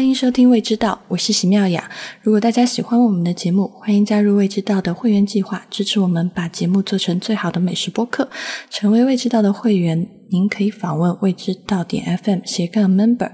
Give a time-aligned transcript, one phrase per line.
[0.00, 1.90] 欢迎收听《未知道》，我是席妙雅。
[2.22, 8.30] 如果大家喜欢我们的节目，欢迎加入《未知道》的会员计划，支持我们把节目做成最好的美食播客。
[8.70, 13.30] 成为《未知道》的会员，您可以访问未知道点 FM 斜杠 Member。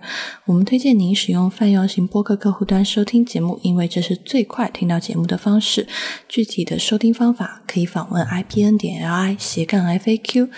[0.47, 5.87] 我们推荐您使用泛用型播客客户端收听节目，因为这是最快听到节目的方式。
[6.29, 10.49] 具体的收听方法可以访问 IPN 点 LI 斜杠 FAQ。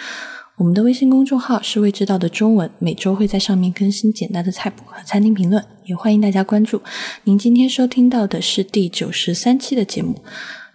[0.56, 6.82] 我们的微信公众号是未知道的中文，每周会在上面更新简单的菜谱和餐厅评论，也欢迎大家关注。
[7.25, 10.15] 您今天收听到的是第九十三期的节目。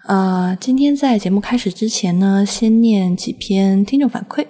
[0.07, 4.43] 呃，今天在节目开始之前呢，先念几篇听众反馈。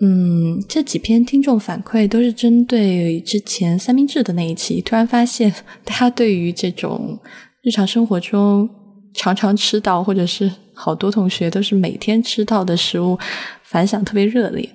[0.00, 4.82] 嗯，这几篇听众反馈都是针对之前三明治的那一期。
[4.82, 5.52] 突然发现，
[5.84, 7.16] 大家对于这种
[7.62, 8.68] 日常生活中
[9.14, 13.16] 常常吃到，或者是好多同学都是每天吃到的食物。
[13.62, 14.68] 反响特别热烈，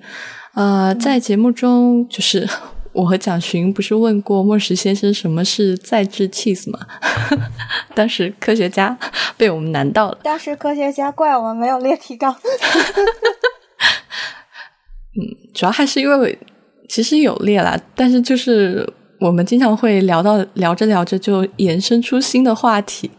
[0.54, 2.48] 呃，在节目中，就是
[2.94, 6.78] 我和蒋勋不是问过莫石先生什么是再制 cheese 吗？
[7.94, 8.96] 当时科学家
[9.36, 10.18] 被我们难到了。
[10.22, 12.34] 当时科学家怪我们没有列提纲。
[15.16, 15.20] 嗯，
[15.52, 16.38] 主要还是因为
[16.88, 18.88] 其实有列了，但是就是
[19.20, 23.10] 我们经常会聊到聊着聊着就延伸出新的话题，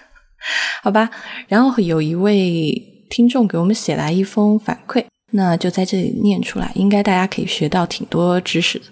[0.82, 1.10] 好吧？
[1.48, 2.92] 然后有一位。
[3.08, 5.04] 听众给我们写来一封反馈，
[5.36, 8.86] 那就在这里念出来，应该大家可以学到挺多知识的。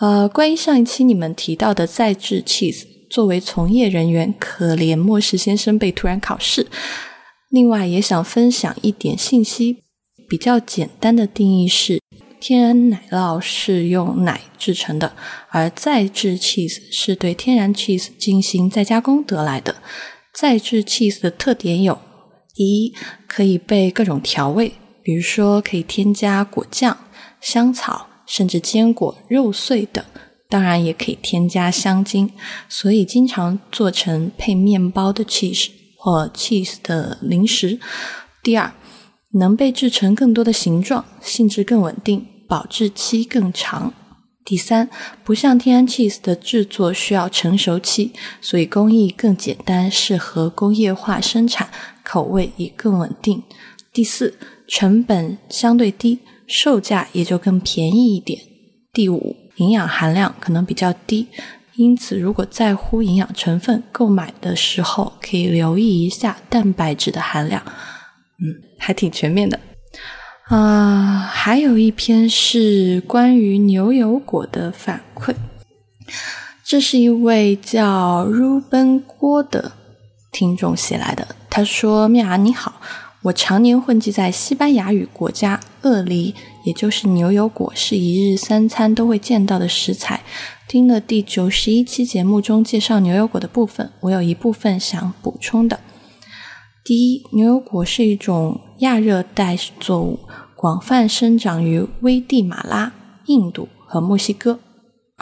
[0.00, 6.66] 呃，关于上一期你们提到的再制 cheese，作为从业人员，可怜莫世先生被突然考试。
[7.48, 9.84] 另外也想分享一点信息，
[10.28, 12.00] 比较简单的定义是：
[12.40, 15.14] 天然奶酪是用奶制成的，
[15.50, 19.76] 而再制 cheese 是对天然 cheese 进行再加工得来的。
[20.34, 21.98] 再制 cheese 的特点有。
[22.54, 22.92] 第一，
[23.26, 26.96] 可以被各种调味，比如说可以添加果酱、
[27.40, 30.04] 香草，甚至坚果、肉碎等。
[30.48, 32.30] 当然，也可以添加香精，
[32.68, 37.80] 所以经常做成配面包的 cheese 或 cheese 的零食。
[38.42, 38.72] 第二，
[39.32, 43.94] 能被制成更多的形状，性质更稳定，保质期更长。
[44.44, 44.90] 第三，
[45.24, 51.70] 不像天然 cheese 的制作需要成熟期，所以工艺更简单，适合工业化生产。
[52.04, 53.42] 口味也更稳定。
[53.92, 54.36] 第四，
[54.72, 58.40] 成本相对低，售价也就更便宜一点。
[58.90, 61.28] 第五，营养含量可能比较低，
[61.74, 67.62] 因此如果在乎营养成分，购买的时候可以留意一下蛋白质的含量。
[68.38, 69.60] 嗯，还挺全面的。
[70.48, 75.34] 啊，还有一篇是关于牛油果的反馈，
[76.64, 79.72] 这是一位叫 Ruben 郭的
[80.32, 81.28] 听众写来的。
[81.50, 82.80] 他说：“妙雅你好，
[83.22, 86.34] 我常年混迹在西班牙语国家，鳄梨
[86.64, 90.24] 也就是牛油果是一日三餐都会见到的食材。
[90.66, 95.78] 听了第九十一期节目中介绍牛油果的部分，我有一部分想补充的。
[96.82, 100.18] 第一，牛油果是一种亚热带作物，
[100.56, 102.92] 广泛生长于危地马拉、
[103.26, 104.58] 印度和墨西哥。”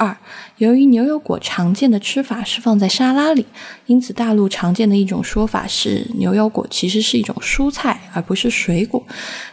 [0.00, 0.16] 二，
[0.56, 3.44] 由于牛油果常见的吃法是放在沙拉里，
[3.84, 9.04] 因此大陆常见的一种说法是牛油果其实是一种蔬菜而不是水果。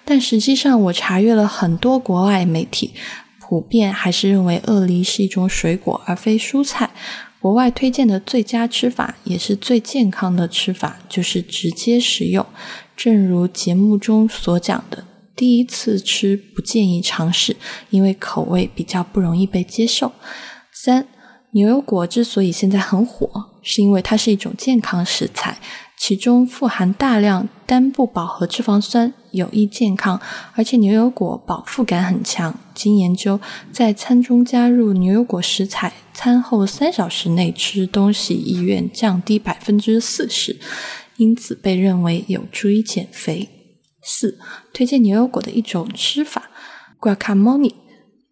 [0.06, 2.94] 但实际上，我查阅了很多国外媒体，
[3.41, 6.91] 普遍还是认为鳄梨是一种水果而非蔬菜。
[7.41, 12.46] 国外推荐的最佳吃法，也是最健康的吃法，就是直接食用。
[12.96, 15.03] 正如节目中所讲的。
[15.38, 17.56] 第一次吃不建议尝试，
[17.92, 20.12] 因为口味比较不容易被接受。
[20.74, 21.08] 三，
[21.52, 25.59] 牛油果之所以现在很火，是因为它是一种健康食材，
[25.96, 30.20] 其中富含大量单不饱和脂肪酸，有益健康，
[30.56, 32.59] 而且牛油果饱腹感很强。
[32.74, 33.40] 经研究，
[33.72, 40.59] 在餐中加入牛油果食材，餐后三小时内吃东西意愿降低百分之四十，
[41.18, 43.50] 因此被认为有助于减肥。
[44.09, 44.40] 四，
[44.73, 46.50] 推荐牛油果的一种吃法
[47.01, 47.73] ，guacamole，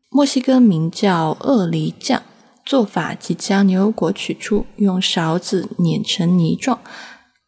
[0.10, 2.24] 墨西哥名叫鳄梨酱。
[2.66, 6.80] 做法即将牛油果取出，用勺子碾成泥状，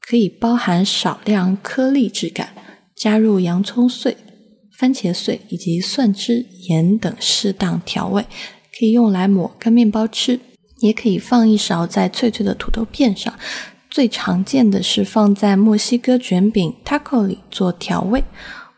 [0.02, 2.50] 可以包含少量颗粒质感。
[2.96, 4.18] 加入洋葱碎、
[4.78, 8.24] 番茄碎以及蒜汁、盐等适当调味，
[8.78, 10.40] 可以用来抹干面包吃，
[10.82, 13.34] 也可以放一勺在脆脆的土豆片上。
[13.98, 18.24] 最常见的是放在墨西哥卷饼 taco 里做调味。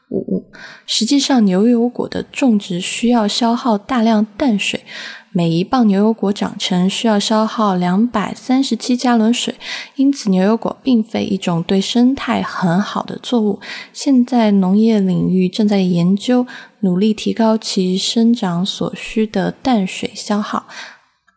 [0.08, 0.46] 五，
[0.88, 4.86] 实际上牛油果的种植需要消耗大量淡水，
[5.34, 9.56] 每一磅牛油果长成需要消耗两百三十七加仑水，
[9.98, 13.60] 因此牛油果并非一种对生态很好的作物。
[13.92, 16.48] 现在农业领域正在研究，
[16.80, 20.66] 努力提高其生长所需的淡水消耗。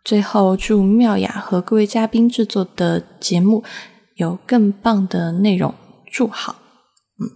[0.04, 3.62] 最后，祝妙雅和各位嘉宾制作的节目
[4.16, 5.72] 有更棒的内容，
[6.10, 6.56] 祝好。
[7.20, 7.30] 嗯，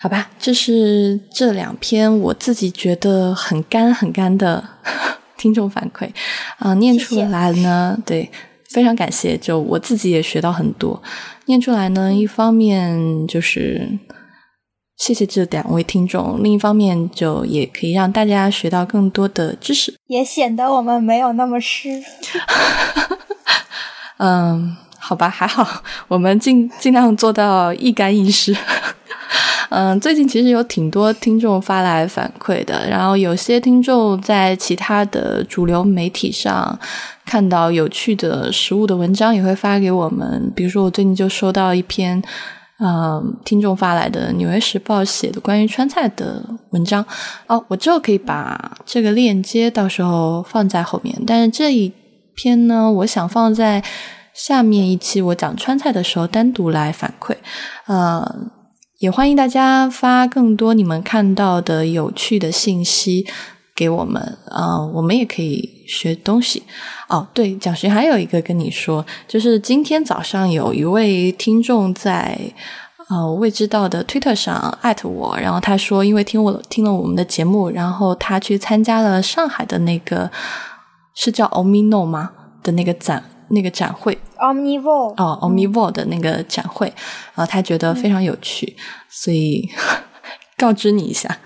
[0.00, 4.62] 好吧，这是这两篇我自己觉得很干很干的
[5.38, 6.10] 听众反馈
[6.58, 8.28] 啊，念出来呢，对，
[8.68, 11.00] 非常感谢，就我自己也学到很多。
[11.46, 13.88] 念出来呢，一方面就是。
[15.02, 16.40] 谢谢这两位听众。
[16.44, 22.00] 另一方面，就也可以让大家学到更多的知识，也显得我们没有那么湿。
[24.18, 25.66] 嗯，好吧，还好，
[26.06, 28.56] 我们尽尽量做到一干一湿。
[29.70, 36.78] 嗯，最近其实有挺多听众发来反馈的，然后有些听众在其他的主流媒体上
[37.26, 40.52] 看到有趣的食物的文章，也会发给我们。
[40.54, 42.22] 比如说，我最近就收到一篇。
[42.84, 47.04] 嗯，听众发来的《纽约时报》写的关于川菜的文章
[47.46, 51.16] 哦，我之后可以把这个链接到时候放在后面。
[51.24, 51.92] 但是这一
[52.34, 53.80] 篇呢，我想放在
[54.34, 57.36] 下面一期我讲川菜的时候单独来反馈。
[57.86, 58.50] 呃，
[58.98, 63.24] 也欢迎大家发更多你们看到的有趣的信息
[63.82, 66.62] 给我们啊，我们也可以学东西。
[67.08, 72.38] 哦，对，蒋勋还有一个跟你说，就是今天早上有一位听众在
[73.08, 80.30] 呃未知道的 Twitter 上艾特我，然后他说，因为听我听了我们的节目，然后他去参加了上海的那个
[81.16, 82.30] 是叫 Omino 吗
[82.62, 86.86] 的那个展那个展会，Omnivo 哦，Omnivo 的那个展会，
[87.34, 88.76] 然后他觉得非常有趣，
[89.10, 89.68] 所以
[90.56, 91.36] 告知你一下。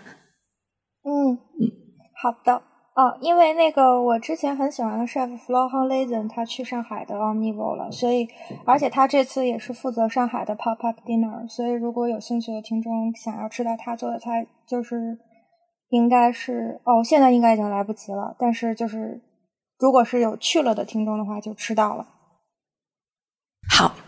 [2.20, 2.62] 好的。
[2.94, 8.26] 哦，因为那个我之前很喜欢的 chef Florian Lezen，他去上海的 Omnivo 了，所以
[8.64, 15.18] 而且他这次也是负责上海的 pop up dinner，所以如果有兴趣的听众想要吃到他做的菜，就是
[15.90, 19.20] 应该是哦，现在应该已经来不及了，但是就是
[19.78, 22.06] 如果是有去了的听众的话，就吃到了。
[23.68, 24.05] 好。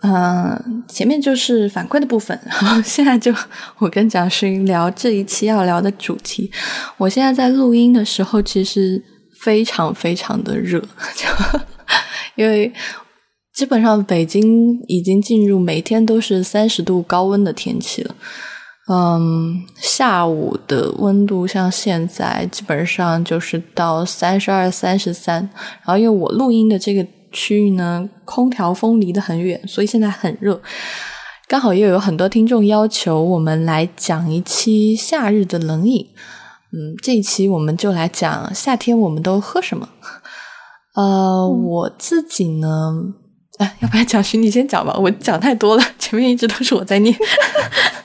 [0.00, 3.34] 嗯，前面就是反馈的部分，然后现在就
[3.78, 6.48] 我跟蒋勋聊这一期要聊的主题。
[6.96, 9.02] 我现在在录音的时候，其实
[9.40, 10.80] 非常非常的热，
[12.36, 12.72] 因为
[13.52, 18.14] 基本上北京已经进入每天都是三十度高温的天气了。
[18.88, 25.42] 嗯，下午的温度像现在基本上就是到三十二、三十三，
[25.84, 27.04] 然后因为我录音的这个。
[27.32, 30.60] 区域呢，空调风离得很远，所以现在很热。
[31.46, 36.06] 刚好又有很多听众要求我们来讲一期夏日的冷饮。
[36.72, 39.88] 嗯，这一期我们就来讲夏天我们都喝什么。
[40.94, 42.92] 呃，我自己呢，
[43.58, 47.16] 哎，要不然蒋勋你先讲吧，我讲太多了，前面一直都是我在念。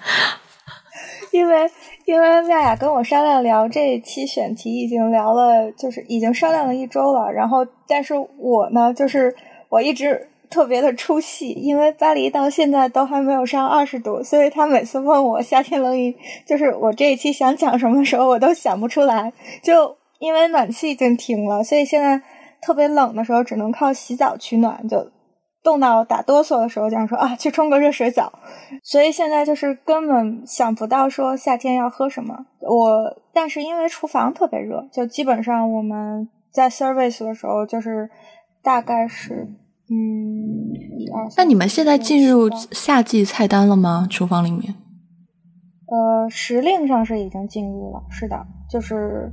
[1.32, 1.70] 因为。
[2.06, 7.32] 因为妙雅跟我商量聊这一期选题，已经聊了，就是已经商量了一周了。
[7.32, 9.34] 然后，但是我呢，就是
[9.70, 16.14] 我一直特别的出戏，因为巴黎到现在都还没有上二十度，所以他每次问我夏天冷饮，
[16.46, 19.32] 就是我这一期想讲什么时候，我都想不出来。
[19.62, 22.22] 就因为暖气已经停了，所以现在
[22.62, 24.88] 特别冷的时候，只能靠洗澡取暖。
[24.88, 25.10] 就。
[25.64, 28.34] 冻到打哆嗦的时候，这样说啊，去冲个热水澡。
[28.84, 32.46] 所以现在就是根本想不到说夏天要喝什么。
[32.60, 38.10] 我但是因为厨房特别热，就基本上我们在 service 的时候就是
[38.62, 39.48] 大概是
[39.90, 39.96] 嗯
[41.00, 41.26] 一二。
[41.38, 44.06] 那你们现在进入夏季菜单了吗？
[44.10, 44.76] 厨房里面？
[45.88, 49.32] 呃，时令上是已经进入了，是的，就是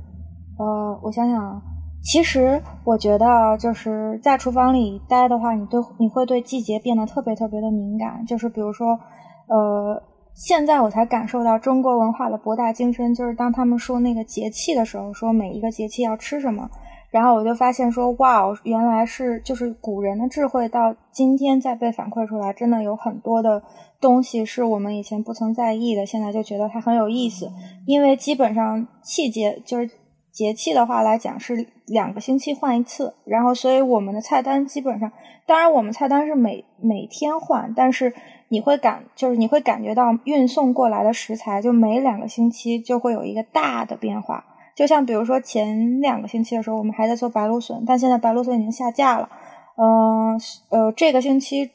[0.57, 1.61] 呃，我想想。
[2.03, 8.25] 其实我觉得，就是在厨房里待的话，你对你会对季节变得特别特别的敏感。
[8.25, 8.99] 就是比如说，
[9.45, 10.01] 呃，
[10.33, 13.13] 现在我才感受到中国文化的博大精深。
[13.13, 16.67] 就是当他们说那个节气的时候，说每一个节气要吃什么，
[17.11, 23.61] 然后我就发现说，哇，原来是就是古人的智慧到今天再被反馈出来，真的有很多的
[23.99, 27.51] 东西是我们以前不曾在意的，现在就觉得它很有意思。
[27.85, 29.87] 因为基本上季节就是。
[30.31, 35.11] 节气的话来讲是两个星期换一次，然后所以我们的菜单基本上，
[35.45, 38.13] 当然我们菜单是每每天换，但是
[38.47, 44.45] 你会感就是你会感觉到运送过来的食材就每两个星期就会有一个大的变化。
[44.73, 49.29] 就像比如说前两个星期的时候，我们还在做白芦笋，但现在白芦笋已经下架了。
[49.75, 51.69] 嗯呃，这个星期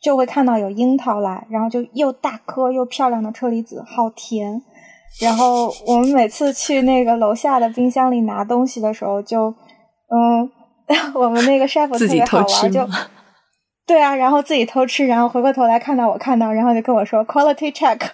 [0.00, 4.62] 就会看到有樱桃来，然后就又大颗又漂亮的车厘子，好甜。
[5.20, 9.54] 然后我们每次去那个楼下的冰箱里拿东西的时候，就
[10.10, 10.50] 嗯，
[11.14, 12.86] 我们那个 chef 特别好玩，就
[13.86, 17.98] 对啊，然后自己偷吃，然后回过头来看到我看到，然后就跟我说 quality check。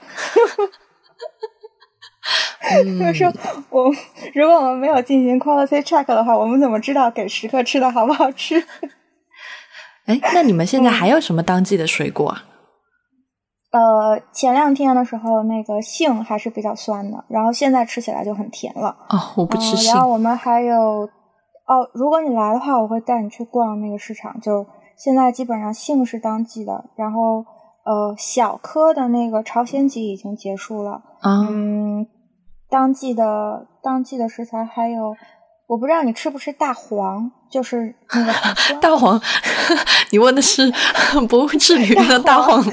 [2.98, 3.32] 就是说
[3.70, 3.92] 我
[4.34, 8.62] 如果我们没有进行 quality check 的话，我们怎么知道给食客吃的好不好吃？
[10.06, 12.44] 哎，那你们现在还有什么当季的水果啊？
[13.72, 18.96] 呃，前两天的时候，那个杏还是比较酸的，然后现在吃起来就很甜了。
[19.08, 19.92] 哦，我不吃杏。
[19.92, 24.40] 然后我们还有，哦，如果你来的话，我会带你去逛那个市场。
[24.40, 27.44] 就现在基本上杏是当季的，然后
[27.84, 31.02] 呃，小颗的那个朝鲜蓟已经结束了。
[31.22, 32.06] 嗯，
[32.70, 35.14] 当季的当季的食材还有。
[35.72, 38.32] 我不知道你吃不吃大黄，就是那个
[38.78, 39.18] 大黄。
[40.12, 40.70] 你问的是
[41.26, 42.72] 不至于的大黄吗？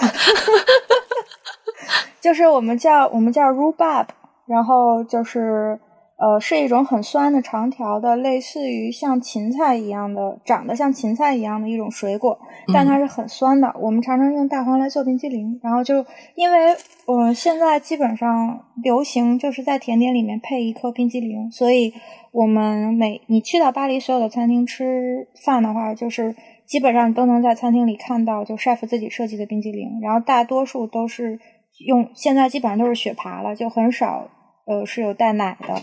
[2.20, 4.08] 就是我们叫我们叫 rhubarb，
[4.46, 5.80] 然后就是。
[6.20, 12.38] 呃，是一种很酸的长条的，类似于像芹菜一样的，长得像芹菜一样的一种水果，
[12.74, 13.74] 但它是很酸的。
[13.80, 21.94] 我们常常用大黄来做冰激凌，然后就因为呃现在基本上流行就是在甜点里面配一颗冰激凌，所以
[22.34, 26.36] 我们每你去到巴黎所有的餐厅吃饭的话，就是
[26.66, 31.40] 基本上都能在餐厅里看到就 chef 自己设计的冰激凌，然后大多数都是
[31.88, 34.28] 用现在基本上都是雪爬了，就很少
[34.66, 35.82] 呃是有带奶的。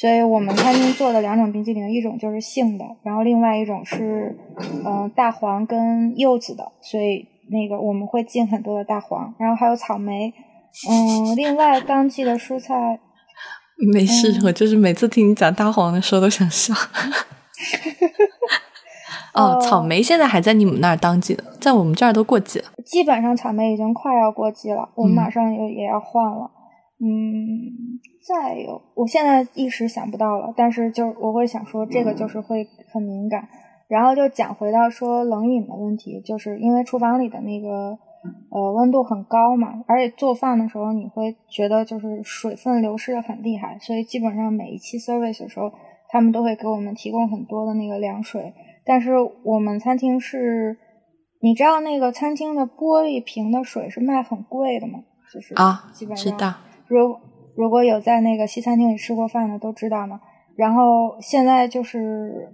[0.00, 4.38] 所以我们餐厅做的两种冰激凌，一种就是杏的，然后另外一种是，
[4.86, 6.70] 嗯，大黄跟柚子的。
[6.80, 10.32] 所以那个我们会进很多的大黄，然后还有草莓。
[10.88, 13.00] 嗯，另外当季的蔬菜。
[13.92, 16.72] 没事，我就是每次听你讲大黄的时候都想笑。
[19.34, 22.66] 哦，草莓现在还在你们那儿当季的，在我们这儿都过季了。
[22.86, 26.48] 基本上草莓已经快要过季了，我们马上也也要换了。
[26.52, 26.57] 嗯，
[28.26, 33.48] 再有，我现在一时想不到了，但是就我会想说，这个就是会很敏感。
[33.88, 37.96] 然后就讲回到说冷饮的问题，就是因为厨房里的那个
[38.50, 45.72] 呃温度很高嘛，而且做饭的时候你会觉得就是水分流失的很厉害，所以基本上每一期 service 的时候，
[46.10, 48.52] 他们都会给我们提供很多的那个凉水。
[48.84, 49.12] 但是
[49.42, 50.76] 我们餐厅是，
[51.40, 54.98] 你知道那个餐厅的玻璃瓶的水是卖很贵的吗？
[55.32, 56.54] 就是啊，基本上知道。
[56.88, 57.16] 如
[57.56, 60.20] 如果有在那个西餐厅里吃过饭的都知道嘛。
[60.56, 62.52] 然后现在就是，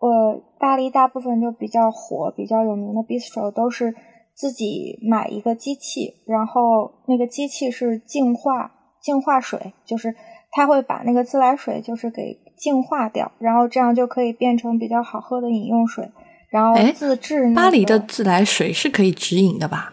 [0.00, 3.94] 呃，巴黎大部分就比较火、比较有名的 bistro 都是
[4.34, 10.12] 自己买一个机器，然后那个机器是净化净化水，就是
[10.50, 16.10] 它会把那个自来水就是给净化掉，然后这样就可以变成比较好喝的饮用水。
[16.50, 19.92] 然后自制巴黎的自来水是可以直饮的吧？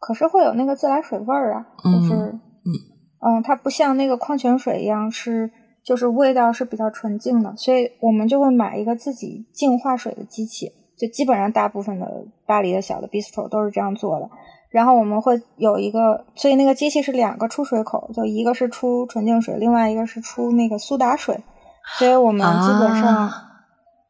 [0.00, 2.12] 可是会有那个自来水味儿啊，就是。
[2.12, 2.40] 嗯，
[3.42, 5.50] 它不像那个矿泉水一样是，
[5.84, 14.30] 就是味道是比较纯净的，所以我们就会买一个自己净化水的机器，就基本上大部分的巴黎的小的 bistro 都是这样做的。
[14.70, 21.42] 然后我们会有一个，所以那个机器是两个出水口，就一个是出纯净水，另外一个是出那个苏打水。
[21.98, 23.28] 所以我们基本上，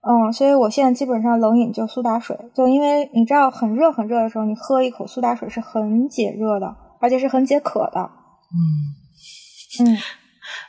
[0.02, 8.10] 嗯，所以我现在基本上冷饮就苏打水，就因为你知道很热很热的时候，你喝一口苏打水是很解热的，而且是很解渴的。
[8.52, 9.86] 嗯。
[9.86, 9.96] 嗯，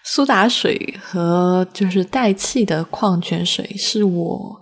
[0.03, 4.61] 苏打水和就是带气的矿泉水是我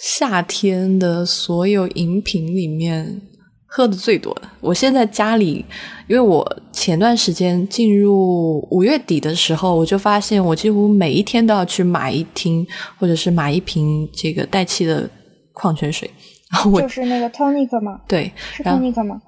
[0.00, 3.20] 夏天的所有饮品里面
[3.66, 4.42] 喝的最多的。
[4.60, 5.64] 我现在家里，
[6.08, 12.66] 因为我前段时间进入五月底的时候，我就发现我几乎每一天都要去买一听，
[12.98, 15.08] 或者是买一瓶这个带气的
[15.52, 16.10] 矿泉水。
[16.50, 18.00] 然后我就是那个 tonic 吗？
[18.08, 19.20] 对，是 tonic 吗？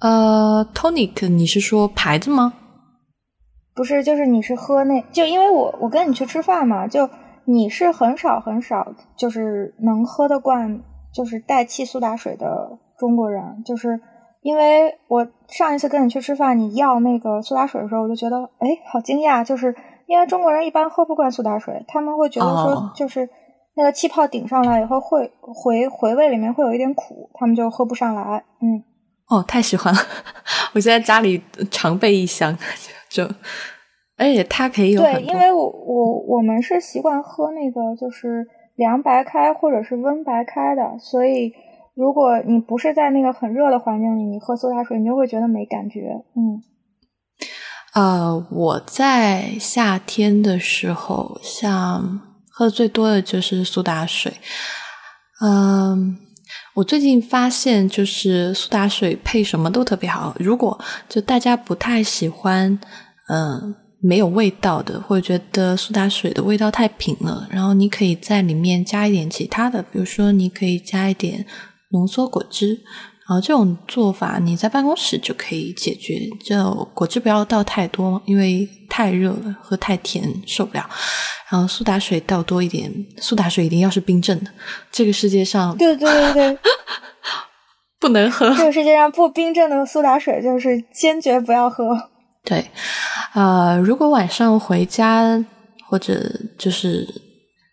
[0.00, 2.54] 呃，tonic，你是说牌子吗？
[3.80, 7.08] 不是，就是你是喝那，就因为我我跟你去吃饭嘛，就
[7.46, 10.82] 你是很少很少，就是能喝得惯，
[11.14, 13.98] 就是带气苏打水的中国人，就是
[14.42, 19.74] 因为我上一次跟你去吃饭，你要那个苏打水的时候，我就觉得哎，好惊讶，就是
[20.06, 23.26] 因为中国人一般喝不惯苏打水，他们会觉得说，就是
[23.76, 28.44] 那个气泡顶上来以后会回回味里面会有一点苦，他们就喝不上来。
[28.60, 28.84] 嗯，
[29.30, 30.00] 哦，太喜欢了，
[30.74, 32.54] 我现在家里常备一箱。
[33.10, 33.28] 就，
[34.20, 38.46] 而且它可以有对，因为我我我们是习惯喝那个就是
[38.76, 41.50] 凉白开或者是温白开的，所以
[41.94, 46.22] 如果你不是在那个很热的环境里，你喝苏打水，你就会觉得没感觉。
[46.36, 46.60] 嗯，
[47.94, 54.34] 呃，我在夏天的时候，像喝的最多的就是苏打水。
[55.42, 56.18] 嗯，
[56.74, 60.34] 我最近发现就是苏打水配什么都特别好。
[60.38, 62.78] 如果就大家不太喜欢。
[63.32, 71.44] 嗯，没有味道的，或者觉得苏打水的味道太平了，然后你可以在里面加一点其他的，比如说你可以加一点
[71.90, 72.80] 浓缩果汁，
[73.28, 80.88] 然后这种做法你在办公室就可以解决，就果汁不要倒太多，因为太热了，喝太甜受不了。
[81.50, 84.50] 然后苏打水倒多一点，苏打水一定要是冰镇的。
[84.90, 86.58] 这个世界上，对对对对，
[88.00, 88.48] 不能喝。
[88.56, 92.09] 这个世界上不冰镇的苏打水就是坚决不要喝。
[92.50, 92.68] 对，
[93.32, 95.44] 呃，如果晚上回家
[95.88, 96.20] 或者
[96.58, 97.06] 就是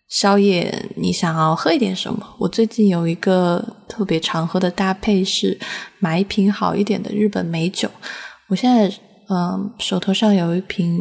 [0.08, 2.24] 宵夜，你想要喝一点什么？
[2.38, 5.58] 我最近有一个特别常喝的搭配是
[5.98, 7.90] 买一瓶好一点的日本美酒。
[8.46, 8.86] 我现在
[9.28, 10.96] 嗯手头上有一瓶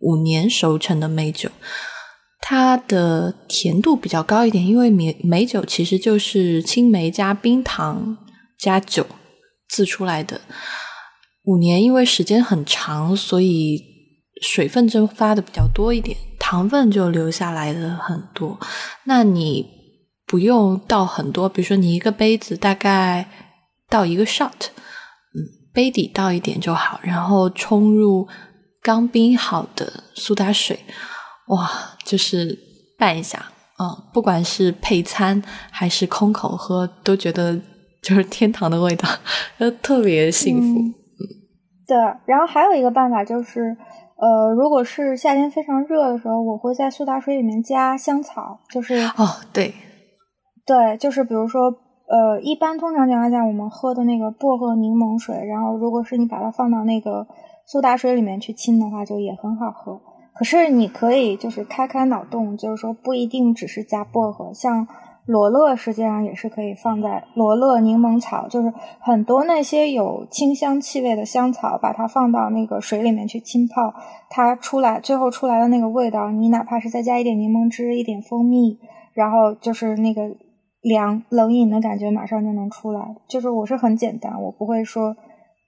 [0.00, 1.48] 五年熟成的美酒，
[2.40, 8.18] 它的甜度比较高一点，因为美美酒其实就是青梅加冰糖
[8.58, 9.06] 加酒
[9.68, 10.40] 渍出来的。
[11.44, 13.82] 五年因为时间很长，所以
[14.42, 18.58] 水分蒸发的比较多一点，糖分就留下来的很多。
[19.04, 19.66] 那你
[20.26, 23.28] 不用倒很多，比如说你一个杯子大概
[23.90, 24.68] 倒一个 shot，
[25.34, 28.26] 嗯，杯底倒一点就好，然后冲入
[28.82, 30.78] 刚冰好的苏打水，
[31.48, 31.70] 哇，
[32.04, 32.58] 就是
[32.98, 37.60] 拌一下，嗯，不管是配餐还是空口喝，都觉得
[38.02, 39.06] 就是天堂的味道，
[39.60, 41.03] 就特别幸福。
[41.86, 43.76] 对，然后还有一个办法就是，
[44.16, 49.74] 呃，如果是夏天非常热的时候，我会在苏打水里面加香草，就是哦，对，
[50.64, 51.62] 对，就是比如说，
[52.08, 57.26] 呃，一般通常情况下我们喝的那个薄荷柠檬水，然后如果是你把它放到那个
[57.66, 60.00] 苏打水里面去浸的话，就也很好喝。
[60.34, 64.86] 可是你可以就是开开脑洞，就是说不一定只是加薄荷，像。
[65.26, 73.94] 罗勒实际上也是可以放在罗勒、柠檬草，就是很多那些有清香气味的香草，把它放到那个水里面去浸泡，
[74.28, 78.78] 它出来最后出来的那个味道，你哪怕是再加一点柠檬汁、一点蜂蜜，
[79.14, 80.22] 然后就是那个
[80.82, 83.00] 凉冷饮的感觉马上就能出来。
[83.26, 85.16] 就是我是很简单，我不会说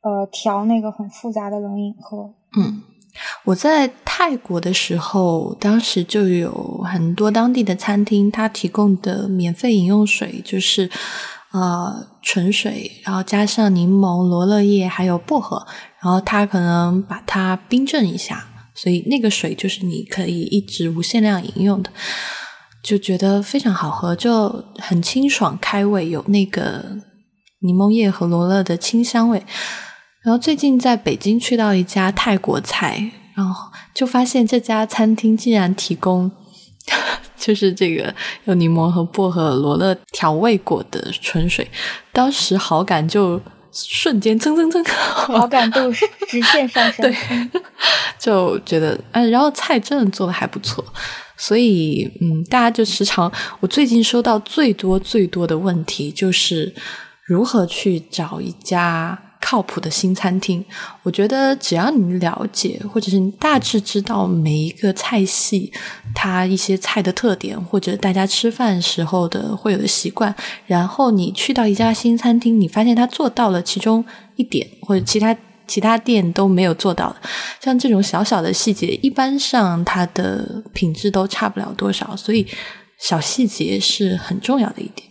[0.02, 2.34] 呃调那个很复杂的冷饮喝。
[2.58, 2.95] 嗯。
[3.44, 10.90] 我在泰国的时候，当时就有很多当地的餐厅，它提供的免费饮用水就是
[11.52, 15.66] 呃纯水，然后加上柠檬、罗勒叶还有薄荷，
[16.02, 21.90] 然后它可能把它冰镇一下，所以那个水就是你可以一直无限量饮用的，
[22.82, 26.84] 就觉得非常好喝，就很清爽开胃，有那个
[27.60, 29.42] 柠檬叶和罗勒的清香味。
[30.26, 36.28] 然后最近在北京去到一家泰国菜，然后就发现这家餐厅竟然提供，
[37.38, 38.12] 就是这个
[38.42, 41.70] 有柠檬和薄荷、罗勒调味过的纯水，
[42.12, 44.84] 当时好感就瞬间蹭蹭蹭，
[45.38, 47.08] 好感度直线上升。
[47.08, 47.60] 对，
[48.18, 50.84] 就觉得哎，然后菜真的做的还不错，
[51.36, 56.74] 所以嗯，大家就时常，我最近收到最多最多的问题就是
[57.22, 59.16] 如何去找一家。
[59.46, 60.64] 靠谱的新餐厅，
[61.04, 65.72] 我觉得只要你了解，或者是你大致知道每一个菜系
[66.12, 70.34] 它一些菜的特点，或者大家吃饭时候的会有的习惯，
[70.66, 74.04] 然后你去到一家新餐厅，你发现他做到了其中
[74.34, 75.36] 一点，或者其他
[75.68, 77.16] 其他店都没有做到的，
[77.60, 82.44] 像这种小小的细节，一般上它的品质都差不了多少，所以
[82.98, 85.05] 小细节是很重要的一点。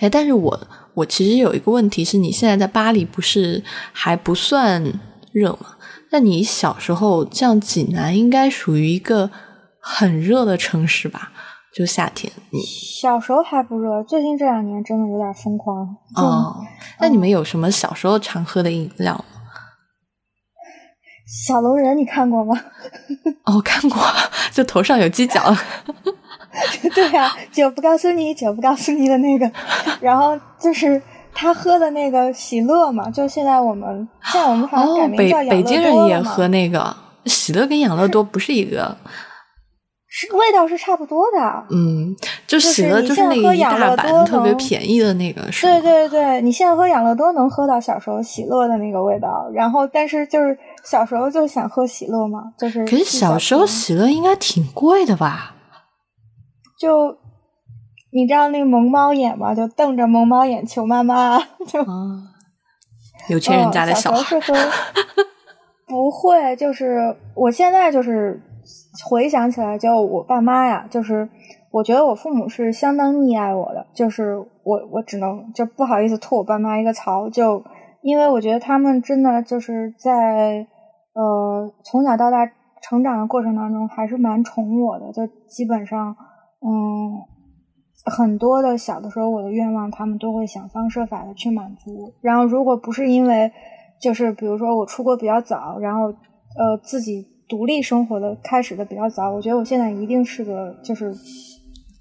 [0.00, 0.60] 哎，但是我。
[0.92, 4.82] 我其实有一个问题是，你现在在巴黎不是还不算
[5.32, 5.76] 热吗？
[6.10, 9.30] 那你小时候像济南应该属于一个
[9.80, 11.30] 很热的城市吧？
[11.72, 15.96] 就夏天，你小时候还不热，最近这两年真的有点疯狂。
[16.16, 16.56] 哦，
[16.98, 19.24] 那你们有什么小时候常喝的饮料吗？
[21.46, 22.60] 小龙人你看过吗？
[23.44, 24.02] 哦，看过，
[24.52, 25.56] 就头上有犄角。
[26.94, 29.50] 对呀，酒不告诉你，酒不告诉你的那个，
[30.00, 31.00] 然后就是
[31.32, 36.94] 他喝的那个喜乐嘛，就现在我们现在我们好像改名叫养乐多北北京人也喝那个
[37.26, 38.96] 喜乐，跟养乐多不是一个，
[40.12, 41.64] 是味道是差不多的。
[41.70, 42.16] 嗯，
[42.48, 55.54] 就喜乐就是那个一大版特别便宜的那个，是对对对，你现在喝养乐多能喝到小时候喜乐的那个味道，然后但是就是小时候就想喝喜乐嘛，就是可是小时候喜乐应该挺贵的吧？
[56.80, 57.14] 就
[58.10, 59.54] 你知道那个萌猫眼吗？
[59.54, 61.84] 就瞪着萌猫眼求妈妈，就
[63.28, 64.40] 有钱人家的小孩。
[65.86, 68.40] 不会，就是我现在就是
[69.04, 71.28] 回想起来，就我爸妈呀，就是
[71.70, 77.62] 我觉得我父母是相当溺爱我的，就是我我只能就不好意思吐我爸妈一个槽，就
[78.00, 80.66] 因为我觉得他们真的就是在
[81.12, 86.16] 呃从小到大成长的过程当中，还是蛮宠我的，就基本上。
[86.62, 87.24] 嗯，
[88.04, 92.12] 很多的小的时候我的愿望，他们都会想方设法的去满足。
[92.20, 93.50] 然后如果不是因为，
[94.00, 101.14] 就是比如说我出国比较早，然后呃自己独立生活的开始的比较早，我觉得我现在一定是个就是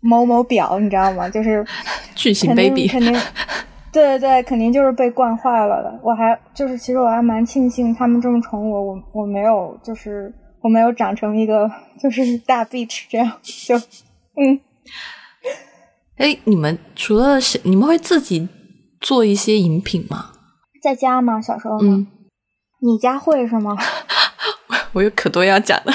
[0.02, 1.30] 某某表，你知道吗？
[1.30, 1.66] 就是
[2.16, 3.14] 巨型 baby，肯定，
[3.92, 6.00] 对对对，肯定就是被惯坏了的。
[6.04, 11.70] 我还就是其实我还蛮庆幸他们这么宠我，我我没有就是我没有长成一个
[12.00, 13.76] 就是大 bitch 这样，就
[14.40, 14.60] 嗯。
[16.18, 18.50] 哎，你们除了是你们会自己
[19.00, 20.32] 做一些饮品吗？
[20.82, 21.40] 在家吗？
[21.42, 21.82] 小时候吗？
[21.82, 22.08] 嗯，
[22.82, 23.78] 你家会是吗？
[24.92, 25.94] 我有可多要讲的。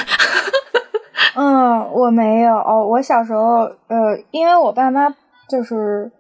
[1.37, 2.55] 嗯，我没有。
[2.89, 5.11] 我小时候，呃，因为我爸妈
[5.51, 6.11] 就是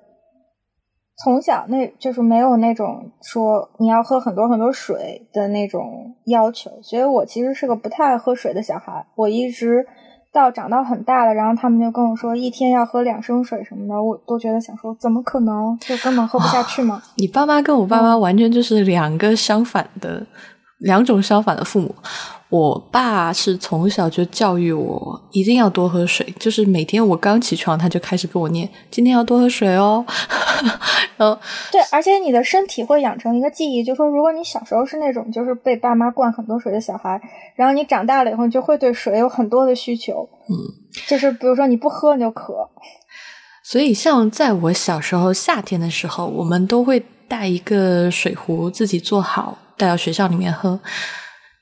[1.22, 9.06] 从小那就是没有那种说你要喝很多很多水的那种要求，所以我其实是个不太爱喝水的小孩。
[9.16, 9.86] 我一直。
[10.34, 17.00] 到长到很大了，然后他们就跟我说一天要喝两升水什么的，我都觉得想说怎么可能，就根本喝不下去嘛。
[17.14, 20.26] 你爸妈跟我爸妈完全就是两个相反的，
[20.78, 21.94] 两种相反的父母。
[22.50, 30.04] 我爸是从小就教育我一定要多喝水，就是每天我刚起床他就开始跟我念今天要多喝水哦。
[31.16, 31.38] 然后
[31.70, 37.20] 对，而且你的身体会养成一个记忆，就说如果你小时候是那种就是被爸妈灌很多水的小孩，
[37.54, 40.28] 然后你长大了以后就会对水有很多的需求。
[40.48, 40.54] 嗯，
[41.06, 42.68] 就是比如说你不喝你就渴。
[43.62, 50.78] 所以像在我小时候夏天的时候，我们都会带一个水壶自己做好带到学校里面喝。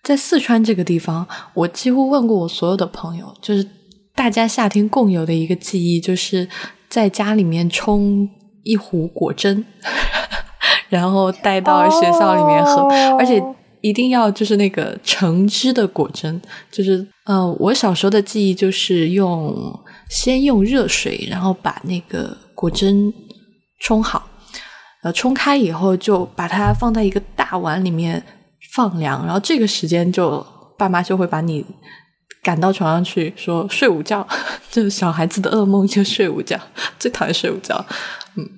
[0.02, 1.24] 在四川这个地方，
[1.54, 3.64] 我几乎问过我所有的朋友，就是
[4.16, 6.48] 大家夏天共有的一个记忆，就是
[6.88, 8.28] 在家里面冲
[8.62, 9.64] 一壶果珍，
[10.88, 13.42] 然后带到学校里面喝，而且
[13.80, 16.40] 一定要就是那个橙汁的果珍。
[16.70, 19.54] 就是呃，我小时候的记忆就是用
[20.08, 23.12] 先用热水，然后把那个果珍
[23.80, 24.28] 冲好，
[25.02, 28.22] 呃，冲开以后就把它放在一个大碗里面。
[28.74, 30.42] 放凉，然后这个时间就
[30.78, 31.62] 爸妈就会把你
[32.42, 34.26] 赶到床上去，说睡午觉，
[34.70, 36.58] 就是小孩子的噩梦，就睡午觉，
[36.98, 37.84] 最讨厌睡午觉，
[38.36, 38.48] 嗯，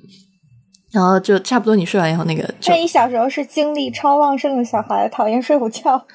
[0.90, 6.06] 然后就差不多你睡完以后，那个，那你小时候是精力超旺盛的小孩，讨厌睡午觉？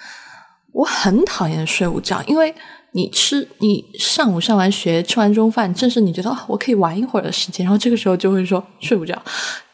[0.72, 2.54] 我很讨厌睡午觉，因为
[2.92, 9.16] 你吃，你上午上完学，吃完中饭，正是你觉得哦，我可以玩一会儿的时间，然后这个时候就会说睡午觉。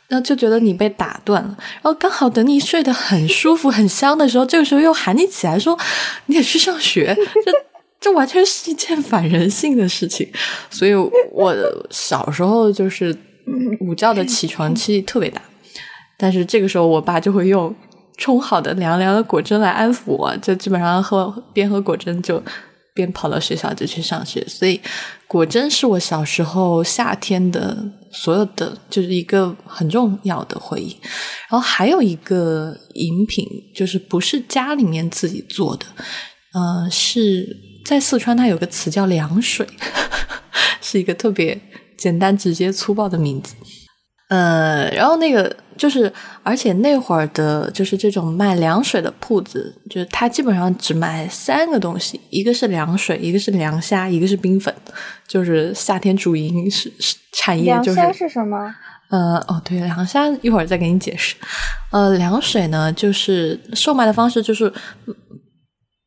[0.08, 5.76] 然后就觉得你被打断了，然后刚好等你睡得很舒服、很香的时候，这个时候又喊你起来说
[6.28, 7.08] 你得去上学，
[7.44, 7.52] 这
[8.06, 10.30] 这完全是一件反人性的事情。
[10.70, 11.56] 所以我
[11.90, 13.16] 小时候就是
[13.80, 15.42] 午觉的起床气特别大，
[16.16, 17.76] 但是这个时候我爸就会用
[18.18, 22.40] 冲好的凉凉的果汁来安抚我，就基本上喝边喝果汁就。
[22.98, 24.80] 边跑到学校就去上学，所以
[25.28, 27.78] 果真是我小时候夏天的
[28.10, 30.96] 所有的就是一个很重要的回忆。
[31.50, 35.86] 然后还有一个饮品，就是不是家里面自己做的，
[36.54, 37.46] 呃，是
[37.86, 39.66] 在四川，它有个词叫凉水，
[40.82, 41.58] 是一个特别
[41.96, 43.56] 简单、直接、粗暴的名字。
[44.30, 54.74] 呃，然后那个就是，而且那会儿的，就是这种卖凉水的铺子，就是它基本上只卖三个东西，一个是凉水，一个是凉虾，一个是冰粉，
[55.28, 56.92] 就是夏天主营是
[57.34, 57.72] 产业。
[57.84, 58.58] 就是凉虾是什么？
[59.12, 61.36] 呃，哦，对，凉虾一会儿再给你解释。
[61.92, 64.74] 呃，凉水呢，就是售卖的方式就是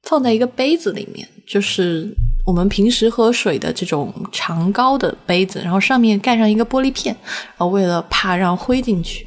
[0.09, 2.09] 放在一个杯子里面，就是。
[2.47, 9.27] 我们平时喝水的这种长高的杯子，然后上面盖上一个玻璃片，然后为了怕让灰进去。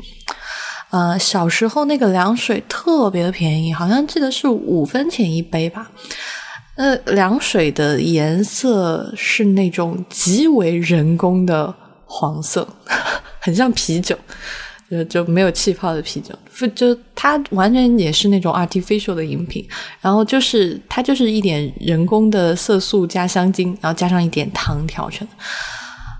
[0.89, 5.91] 呃，小时候那个凉水特别的便宜，好像记得是五分钱一杯吧。
[6.77, 11.71] 那，凉水的颜色是那种极为人工的
[12.07, 12.67] 黄色，
[13.39, 14.17] 很像啤酒。
[14.91, 16.35] 就就没有气泡的啤酒，
[16.75, 19.65] 就它完全也是那种 artificial 的饮品，
[20.01, 25.25] 然后就是它就是一点人工的色素加香精，然后加上一点糖调成。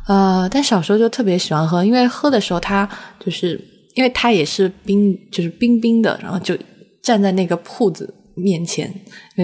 [0.08, 3.60] 呃，但小时候就特别喜欢喝，因为喝的时候它就是
[3.94, 6.58] 因为它也是冰，就是冰冰的，然后就
[7.04, 8.94] 站在那个铺子面前，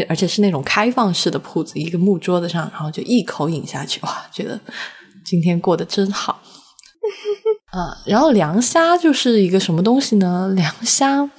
[0.08, 4.60] 而且是那种开放式的铺子，一个木桌子上，然后就一口饮下去，哇，觉得
[5.26, 6.42] 今天过得真好。
[7.72, 10.52] 啊，然后凉虾就是一个什么东西呢？
[10.56, 11.30] 凉虾，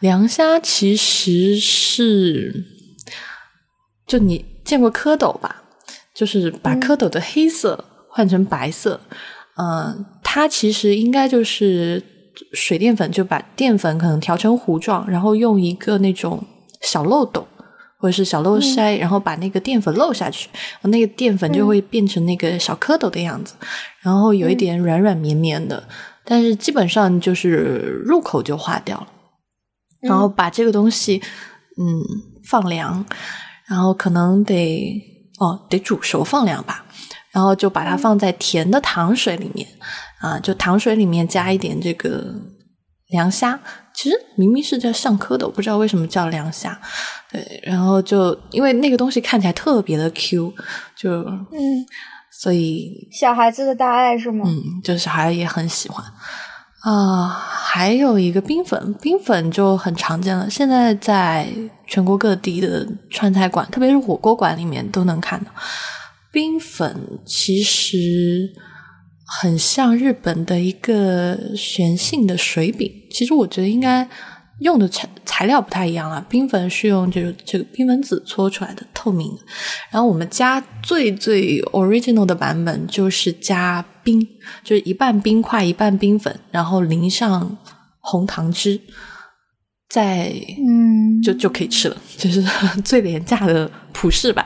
[0.00, 2.64] 凉虾其实是，
[4.06, 5.62] 就你见过蝌蚪吧？
[6.14, 9.00] 就是把蝌蚪的黑色换成白色。
[9.56, 12.02] 嗯，它其实应该就是
[12.52, 16.42] 水淀粉，就把淀粉可能调成糊状，然后用一个那种
[16.80, 17.46] 小漏斗。
[18.04, 20.50] 或者是小漏筛，然后把那个淀粉漏下去，
[20.82, 23.54] 那个淀粉就会变成那个小蝌蚪的样子，
[24.02, 25.82] 然后有一点软软绵绵的，
[26.22, 29.06] 但是基本上就是入口就化掉了。
[30.02, 31.16] 然后把这个东西，
[31.78, 32.02] 嗯，
[32.44, 33.02] 放凉，
[33.66, 35.02] 然后可能得
[35.38, 36.84] 哦得煮熟放凉吧，
[37.32, 39.66] 然后就把它放在甜的糖水里面
[40.20, 42.22] 啊，就糖水里面加一点这个
[43.08, 43.58] 凉虾。
[43.94, 46.78] 其实明明是叫上蝌蚪，不知道为什么叫凉虾。
[47.34, 50.54] 对，然后就因为那个东西看起来特别的 Q，
[50.96, 51.84] 就嗯，
[52.30, 54.44] 所以小孩子的大爱是吗？
[54.46, 56.04] 嗯，就小孩也很喜欢
[56.84, 57.28] 啊。
[57.28, 61.48] 还有一个冰粉，冰粉就很常见了，现在在
[61.88, 65.50] 全国各地的川菜馆，特别是火锅馆里面都能看到。
[66.30, 68.52] 冰粉其实。
[69.26, 74.06] 很像日本的一个玄性的水饼，其实我觉得应该
[74.60, 76.24] 用的材材料不太一样啊。
[76.28, 79.42] 冰粉是用这个这个冰粉籽搓出来的，透明的。
[79.90, 84.20] 然后我们家最最 original 的版本就是加冰，
[84.62, 87.56] 就是一半冰块一半冰粉，然后淋上
[88.00, 88.80] 红糖汁，
[89.88, 92.42] 再嗯就就可以吃了，就是
[92.84, 94.44] 最廉价的普世版。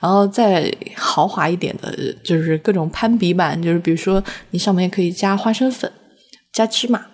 [0.00, 5.90] 然后再豪华一点的，就是各种攀比版，就是比如说你上面可以加花生粉、
[6.52, 7.04] 加芝麻，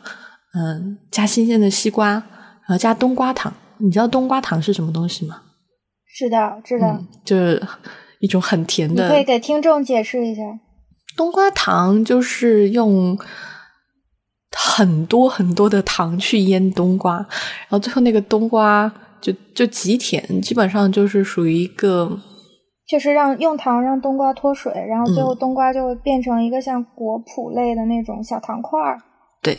[0.54, 3.52] 嗯，加新鲜的西瓜，然后加冬瓜糖。
[3.78, 5.42] 你知道冬瓜糖是什么东西吗？
[6.16, 7.60] 知道，知道，就是
[8.20, 9.02] 一种很甜的。
[9.02, 10.42] 你可以给听众解释一下。
[11.16, 13.18] 冬瓜糖就是用
[14.56, 18.90] 很多很多的糖去腌冬瓜，然后最后那个冬瓜
[19.20, 22.18] 就就极甜，基本上就是属于一个。
[22.86, 29.00] 就是让用糖让冬瓜脱水，然后最后冬瓜就会变成一个像果脯类的那种小糖块儿，
[29.42, 29.56] 对，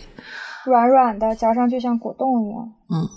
[0.65, 2.73] 软软的，嚼上去像果冻一样。
[2.89, 3.10] 嗯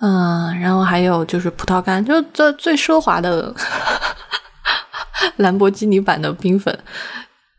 [0.00, 3.54] 嗯，然后还有就是葡萄干，就这最奢华的
[5.36, 6.76] 兰博基尼版的冰粉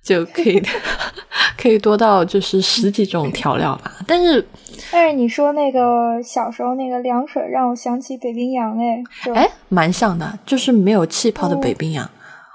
[0.04, 0.62] 就可以
[1.58, 4.46] 可以多到就是十几种调料吧，但是。
[4.92, 12.10] 但是你说那个小时候那个凉水，让我想起北冰洋，哎，哎，蛮像的，就是没有气泡的北冰洋。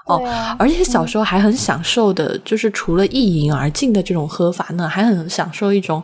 [0.09, 6.03] 哦，而且小时候还很享受的，就是除了一饮而尽的这种喝法呢，还很享受一种，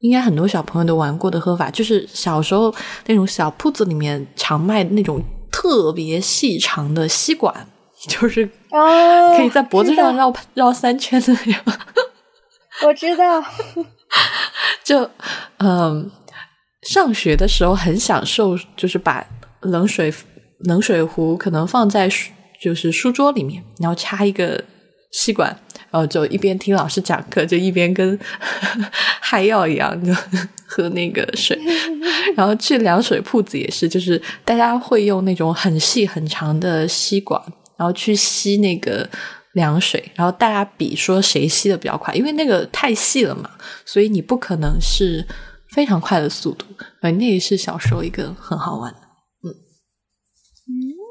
[0.00, 2.74] 应该很多小朋友都玩过的喝法，就是小时候
[3.06, 7.54] 那种小铺子里面常卖的那种特别细长的吸管，
[8.08, 8.44] 就是
[9.36, 11.74] 可以在脖子上绕绕三圈的那种。
[12.84, 13.42] 我知道。
[14.84, 15.08] 就
[15.58, 16.10] 嗯，
[16.82, 19.24] 上学的时候很享受，就是把
[19.60, 20.12] 冷水
[20.64, 22.08] 冷水壶可能放在
[22.62, 24.62] 就是书桌里面，然后插一个
[25.10, 25.50] 吸管，
[25.90, 28.18] 然后就一边听老师讲课，就一边跟
[29.20, 30.14] 嗨药一样就
[30.66, 31.58] 喝那个水。
[32.36, 37.42] 然后去凉水铺子也是，就是大家会用那种很细很长的吸管，
[37.76, 39.08] 然后去吸那个。
[39.54, 43.50] 凉水，然后大家比说谁吸的比较快，因为那个太细了嘛，
[43.84, 45.22] 所以你不可能是
[45.74, 46.64] 非常快的速度。
[47.02, 48.98] 哎，那也是小时候一个很好玩的，
[49.44, 49.52] 嗯
[50.70, 51.01] 嗯。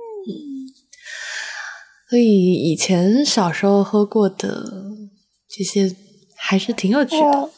[2.12, 4.66] 所以以前小时候喝过的
[5.48, 5.90] 这些
[6.36, 7.50] 还是挺有趣的。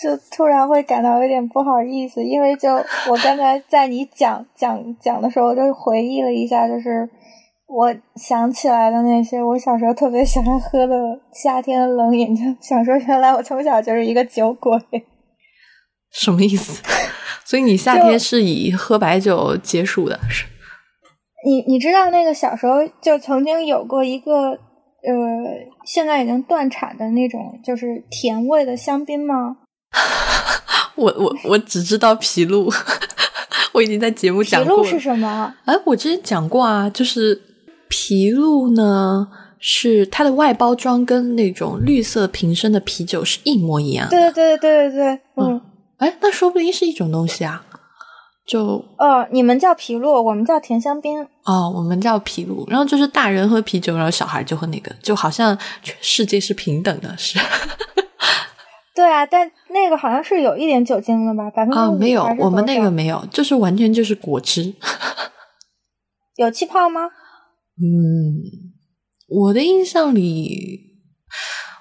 [0.00, 7.10] 就突然会感到有点不好意思，因为就我刚才在你讲讲讲的时候，就回忆了一下，就是。
[7.74, 10.94] 我想起来的那些，我小时候特别喜欢喝的
[11.32, 14.78] 夏天的冷饮，就想说，原来我从小就是一个酒鬼。
[16.12, 16.82] 什么意思？
[17.46, 20.20] 所以你夏天是以喝白酒结束的？
[20.28, 20.44] 是？
[21.44, 24.58] 你你知道那个小时候就曾经有过一个呃，
[25.84, 29.56] 现在已经断产的那种，就是甜味的香槟吗？
[30.96, 32.70] 我我我只知道皮露，
[33.72, 34.82] 我已经在节目讲过。
[34.82, 35.54] 皮露是什么？
[35.66, 37.42] 哎，我之前讲过啊，就是。
[37.94, 39.28] 皮露呢，
[39.58, 44.08] 是它的外包装跟那种绿色瓶身的啤酒是一模一样。
[44.08, 45.60] 对对对对对，嗯，
[45.98, 47.62] 哎，那说不定是一种东西啊。
[48.44, 51.22] 就哦，你们叫皮露，我们叫甜香槟。
[51.44, 57.38] 哦，我们叫皮露，然后就是大人喝啤酒，然后小孩就喝那个，就好像全世界是平等的，是。
[58.94, 61.48] 对啊，但那个好像是有一点酒精的吧？
[61.50, 64.74] 百分之啊，没有，我们那个没有，就是完全就是果汁。
[66.36, 67.02] 有气泡吗？
[67.80, 68.42] 嗯，
[69.28, 70.78] 我的印象里，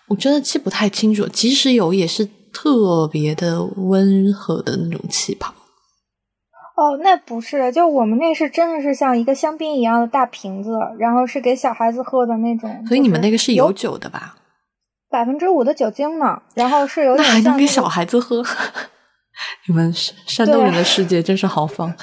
[0.07, 1.27] 我真的记不太清楚。
[1.27, 5.53] 即使有，也是特别的温和的那种气泡。
[6.81, 12.83] 哦，那不是，就我们那是真的是像一个香槟一样的大瓶子，然后是给小孩子喝的那种。
[12.87, 14.35] 所以你们那个是有酒的吧？
[15.07, 18.43] 百分之五的酒精呢，然后是有那还能给小孩子喝？
[19.69, 21.93] 你们山东人的世界真是豪放。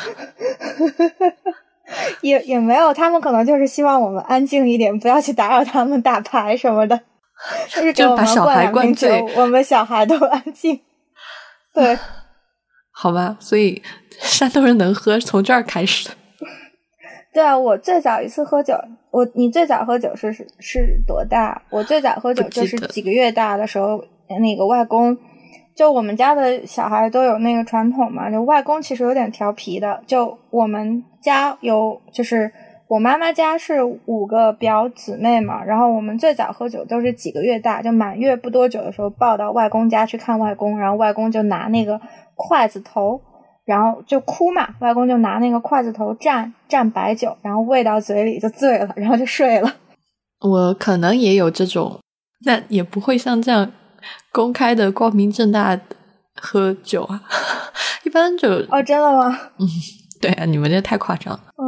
[2.21, 7.01] 也也没有，他们可能就是希望我们安静一点，不要去打扰他们打牌什么的，
[7.69, 10.81] 就是就把小孩灌醉，我们小孩都安静。
[11.75, 11.99] 对，
[13.01, 13.81] 好吧，所以
[14.19, 16.11] 山东人能喝从这儿开始。
[17.33, 18.75] 对啊，我最早一次喝酒，
[19.13, 21.63] 我你最早喝酒是是是多大？
[21.71, 24.03] 我最早喝酒就是几个月大的时候，
[24.41, 25.17] 那个外公。
[25.77, 30.03] 就我们家的小孩都有那个传统嘛，就外公其实有点调皮的。
[30.09, 32.51] 就我们家有，就是
[32.89, 42.01] 我妈妈家是五个表姊妹嘛，然后我们最早喝酒都是几个月大，就满月不多久的时候抱到外公家去看外公，然后外公就拿那个
[42.38, 43.20] 筷子头，
[43.66, 49.70] 然后就哭嘛，外公就拿那个筷子头蘸蘸白酒，然后喂到嘴里就醉了， 然后就睡了。
[50.40, 51.98] 我可能也有这种，
[52.46, 53.70] 但也不会像这样。
[54.31, 55.77] 公开的、光明正大
[56.40, 57.20] 喝酒啊，
[58.07, 59.37] 一般就哦，真的吗？
[59.59, 59.66] 嗯，
[60.20, 61.40] 对啊，你们这太夸张了。
[61.57, 61.64] 嗯，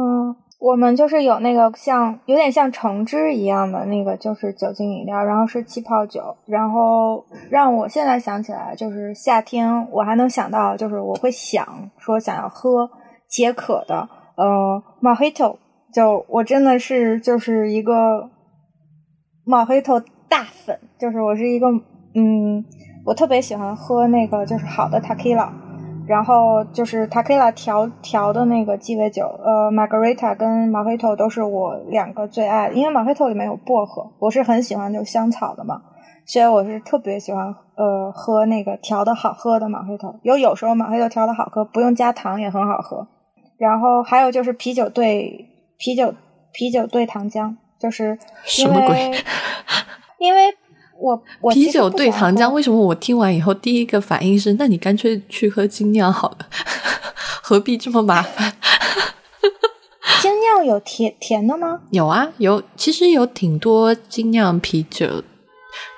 [0.61, 12.87] 我们就是有那个像有点像橙汁一样的那个，就是酒精饮料，然后是气泡酒，然后让我现在想起来，就是夏天我还能想到，就是我会想说想要喝
[13.27, 15.57] 解渴的，呃，Mojito，
[15.91, 18.29] 就我真的是就是一个
[19.47, 21.67] Mojito 大粉，就是我是一个。
[22.13, 22.61] 嗯，
[23.05, 25.49] 我特别喜欢喝那个就是好的 Tequila，
[26.07, 35.81] 然后就是 Tequila 调调的那个鸡尾酒，呃，Margarita 跟 Mojito 都是我两个最爱的，因为 Mojito 里面有薄荷，我是很喜欢就香草的嘛，
[36.25, 43.07] 所以我是特别喜欢呃喝那个调的好喝的 Mojito，有有时候 Mojito 调的好喝，不用加糖也很好喝，
[43.57, 46.13] 然后还有就是啤酒兑啤酒
[46.51, 48.17] 啤酒兑糖浆，就是
[48.59, 49.11] 因为？
[50.19, 50.53] 因为。
[51.01, 56.47] 我我啤酒兑糖浆，为什么我听完以后第一个反应是，那你干脆去喝精酿好了，
[57.41, 58.53] 何必这么麻烦？
[60.21, 61.81] 精酿有甜甜的吗？
[61.89, 65.23] 有啊，有，其实有挺多精酿啤酒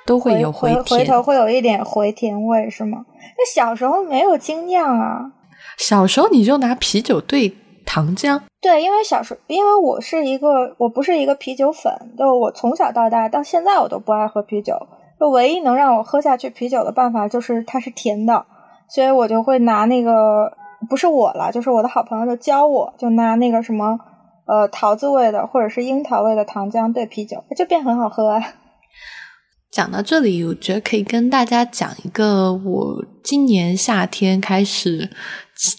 [0.05, 3.05] 都会有回甜回头会有一点回甜味，是吗？
[3.37, 5.31] 那小时候没有精酿啊，
[5.77, 7.53] 小时候你就拿啤酒兑
[7.93, 8.41] 糖浆。
[8.59, 14.87] 对，因为小时候，因为我是一个，我不是一个啤酒粉，就我从小到大到现在我都不爱喝啤酒，
[15.19, 18.47] 就唯一能让我喝下去啤酒的办法就是它是甜的，
[18.89, 20.51] 所以我就会拿那个，
[20.89, 23.99] 不是我了，就是我的好朋友就教我，就拿那个什么，
[24.47, 28.41] 呃，桃子味的或者是樱桃味的糖浆兑啤酒，就变很好喝。
[29.69, 35.11] 讲到这里，我觉得可以跟大家讲一个我今年夏天开始。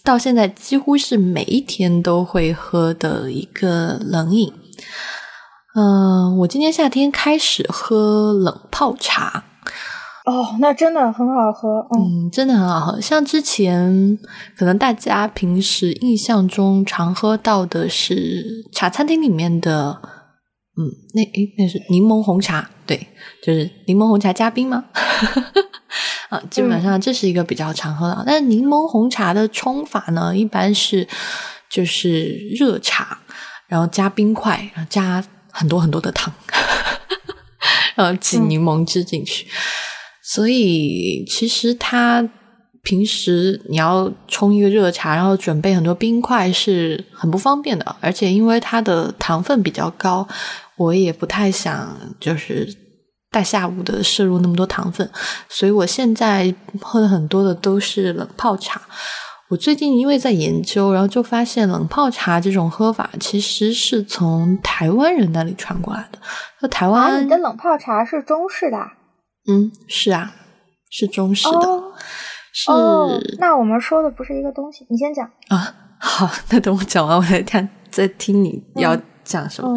[0.03, 4.53] 到现在几乎是每一天都会喝的一个冷饮。
[5.75, 9.45] 嗯，我今年夏天开始喝冷泡茶。
[10.25, 11.87] 哦，那真的很好喝。
[11.99, 13.01] 嗯，真的很好喝。
[13.01, 14.19] 像之前
[14.57, 20.01] 可能大家平时印象中常喝到的是茶餐厅里面的，
[20.79, 23.09] 嗯，那诶那是柠檬红茶，对，
[23.45, 24.85] 就是柠檬红茶加冰吗？
[26.35, 28.25] 啊，基本上这是一个比较常喝的。
[28.27, 31.07] 但是柠檬红茶的冲法呢，一般是
[31.71, 32.25] 就是
[32.59, 33.19] 热茶，
[33.69, 36.35] 然后加冰块，然后加很多很多的糖，
[37.95, 39.47] 然后挤柠檬汁进去。
[40.23, 42.29] 所以其实它
[42.83, 47.95] 平时你要冲一个热茶，然后准备很多冰块是很不方便的。
[48.01, 50.27] 而且因为它的糖分比较高，
[50.77, 52.84] 我也不太想就是。
[53.35, 55.11] 大下午的摄入那么多糖分，
[55.49, 58.81] 所以我现在喝的很多的都是冷泡茶。
[59.51, 66.19] 我最近因为在研究，然后就发现冷泡茶这种喝法其实是从台湾人那里传过来的。
[66.61, 68.79] 那台湾你的冷泡茶是中式的？
[69.49, 70.33] 嗯，是啊，
[70.89, 71.83] 是中式的。
[72.53, 72.71] 是，
[73.39, 74.87] 那我们说的不是一个东西。
[74.89, 75.75] 你先讲啊。
[75.99, 79.75] 好， 那等我讲完，我再看，再听你要讲什么。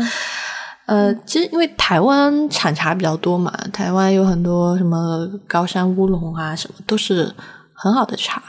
[0.88, 7.36] 呃，其实因为台湾产茶比较多嘛，台湾有很多什么高山乌龙啊，什么都是
[7.74, 8.42] 很好的茶。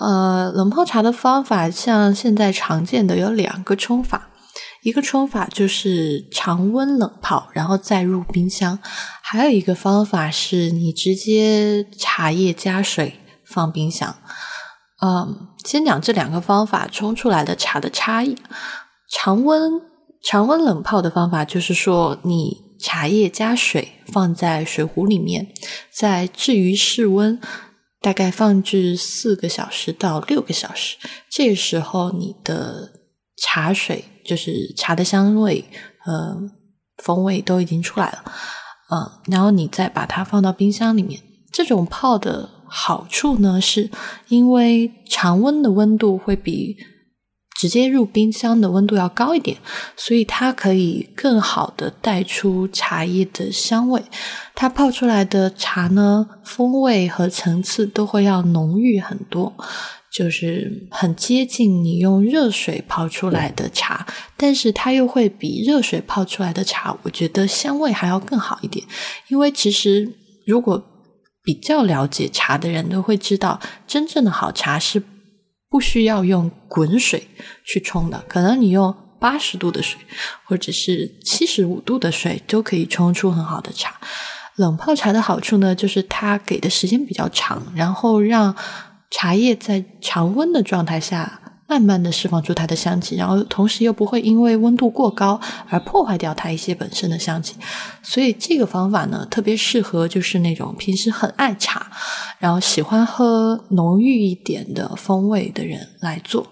[0.00, 4.28] 呃，冷泡茶的方法，像现在常见的有两个冲法，
[4.84, 8.78] 一个冲法就是常温冷泡，然后再入冰箱；
[9.20, 14.14] 还有一个方法是你直接茶叶加水放冰箱。
[15.02, 18.36] 嗯，先讲这两个方法冲出来的茶的差异，
[19.10, 19.95] 常温。
[20.26, 25.46] 常温冷泡的方法就是说，你茶叶加水放在水壶里面，
[25.92, 27.40] 在置于室温，
[28.00, 30.96] 大概放置四个小时到六个小时。
[31.30, 32.90] 这个时候，你的
[33.40, 35.64] 茶水就是茶的香味
[36.00, 36.50] 和
[37.04, 38.24] 风味都已经出来了，
[38.90, 41.20] 嗯，然后你再把它放到冰箱里面。
[41.52, 43.88] 这种泡的好处呢，是
[44.26, 46.76] 因为常温的温度会比
[47.58, 49.56] 直接入冰箱的温度要高一点，
[49.96, 54.02] 所以它可以更好的带出茶叶的香味。
[54.54, 59.52] 它泡出来的茶呢，风味和层次都会要浓郁很多，
[60.12, 68.86] 就是很接近你用热水泡出来的茶，但是它又会比热水泡出来的茶，我觉得香味还要更好一点。
[69.28, 70.12] 因为其实
[70.46, 70.82] 如果
[71.42, 75.02] 比较了解茶的人都会知道，真正的好茶是。
[75.76, 77.28] 不需要用滚水
[77.62, 80.00] 去冲的，可能你用八十度的水
[80.44, 84.00] 或者是七十五度的水都可以冲出很好的茶。
[84.54, 88.56] 冷泡茶的好处呢，就是它给的时间比较长，然后让
[89.10, 91.42] 茶叶在常温的状态下。
[91.68, 97.56] 慢慢的释放出它的香气，然后同时又不会因为温度过高而破坏掉它一些本身的香气，
[98.02, 101.90] 所以这个方法呢，特别适合就是那种平时很爱茶，
[102.38, 106.46] 然后喜欢喝浓郁一点的风味的人来做。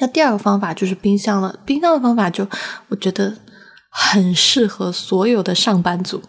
[0.00, 2.46] 那第二个方法就是冰箱了，冰箱的方法就
[2.88, 3.36] 我觉得
[3.90, 6.20] 很适合所有的上班族，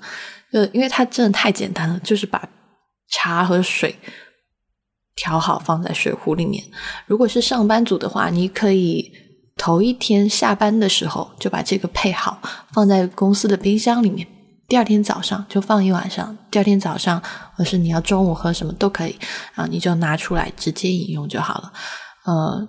[0.54, 2.48] 呃，因为它真的太简单了，就是把
[3.10, 3.96] 茶和水。
[5.20, 6.64] 调好放在水壶里面。
[7.06, 9.12] 如果是上班族的话，你可以
[9.58, 12.42] 头一天下班的时候就把这个配好，
[12.72, 14.26] 放在公司的冰箱里面。
[14.70, 16.38] 第二天早上就放一晚上。
[16.50, 17.22] 第二天早上，
[17.54, 19.16] 或是你要中午喝什么都可以，
[19.54, 21.74] 然后你就拿出来直接饮用就好了。
[22.26, 22.66] 呃，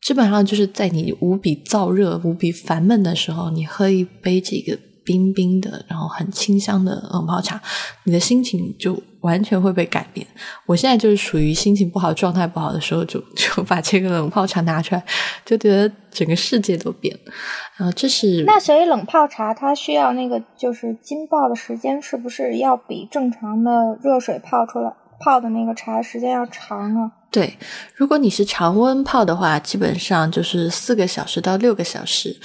[0.00, 4.78] 基本上就是在你无比燥热、无比烦闷的时候，你喝一杯这个。
[5.06, 7.60] 冰冰的，然后很清香的冷泡茶，
[8.04, 8.94] 你的心情就
[9.24, 10.26] 完全会被改变。
[10.66, 15.02] 我现在就是属于心情不好、状态不好的时候，就就把这个冷泡茶拿出来，
[15.44, 17.32] 就觉得整个世界都变了。
[17.78, 27.10] 然后这是那所以冷泡茶它需要那个就是浸泡的时间，是不是要比正常的热水泡出来泡的那个茶时间要长啊？
[27.30, 27.56] 对，
[27.96, 32.36] 如果你是常温泡的话，基本上就是四个小时到六个小时。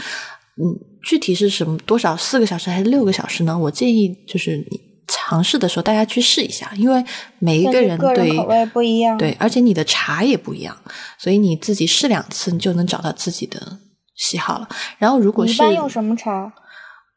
[0.61, 3.57] 嗯，具体是什么多少四个小时还是六个小时呢？
[3.57, 7.03] 我建议就是你尝试的时候，大家去试一下，因为
[7.39, 10.77] 每一个人对口味不一样，对，而且你的茶也不一样，
[11.17, 13.79] 所以你自己试两次，你就能找到自己的
[14.15, 14.69] 喜好了。
[14.97, 16.53] 然后如果是一般用什么茶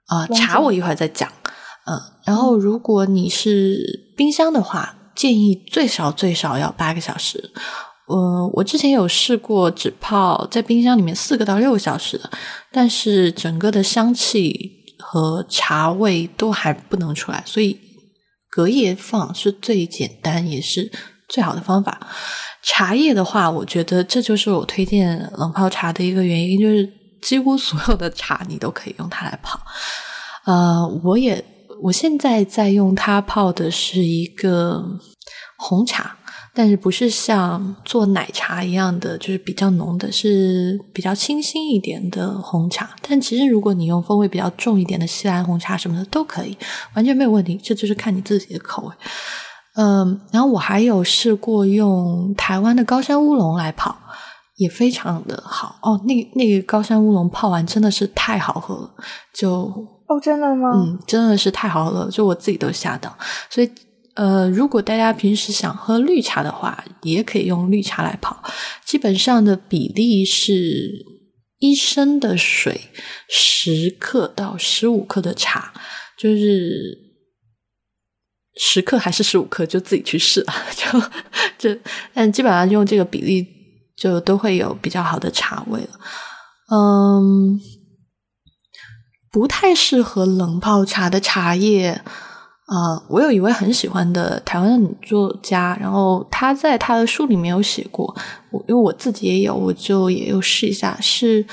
[0.06, 0.26] 啊？
[0.28, 1.30] 茶我一会儿再讲。
[1.84, 7.52] 嗯，然后如果你是冰箱的话，建议最少最少要八个小时。
[8.06, 12.30] 呃，我之前有试过只泡在冰箱里面四个到六个小时的，
[12.70, 14.81] 但是整个的香气
[15.12, 17.78] 和茶味都还不能出来，所以
[18.48, 20.90] 隔夜放是最简单也是
[21.28, 22.00] 最好的方法。
[22.62, 26.90] 茶叶的话，我觉得这就是我推荐冷泡茶的一个原因，就是
[27.20, 29.60] 几乎所有的茶你都可以用它来泡。
[30.46, 31.44] 呃，我也
[31.82, 34.82] 我现在在用它泡的是一个
[35.58, 36.16] 红茶。
[36.54, 42.90] 但是不是像做奶茶一样的，就是比较浓的，是比较清新一点的红茶。
[43.00, 46.54] 但其实如果你用风味比较重一点的西兰红茶什么的都可以，
[46.94, 47.58] 完全没有问题。
[47.62, 48.94] 这就是看你自己的口味。
[49.76, 53.96] 嗯，然后我还有试过用台湾的高山乌龙来泡，
[54.56, 55.98] 也非常的好哦。
[56.04, 58.90] 那那个高山乌龙泡完真的是太好喝了，
[59.32, 59.62] 就
[60.06, 60.68] 哦，真的吗？
[60.74, 63.16] 嗯，真的是太好喝了，就我自己都吓到，
[63.48, 63.70] 所以。
[64.14, 68.42] 呃，如果大家平时想喝绿茶的话，也可以用绿茶来泡。
[68.84, 71.04] 基本上的比例是
[71.58, 72.90] 一升的水，
[73.30, 75.72] 十克到十五克的茶，
[76.18, 76.98] 就是
[78.56, 80.52] 十克还是十五克，就自己去试了。
[80.76, 81.80] 就就，
[82.12, 83.46] 但基本上用这个比例，
[83.96, 86.00] 就都会有比较好的茶味了。
[86.70, 87.58] 嗯，
[89.30, 92.02] 不太适合冷泡茶的茶叶。
[92.72, 98.06] 啊，我有一位很喜欢的台湾的女作家，然后她在她的书里面有写过，
[98.50, 101.44] 我因为我自己也有，我就也有试一下，是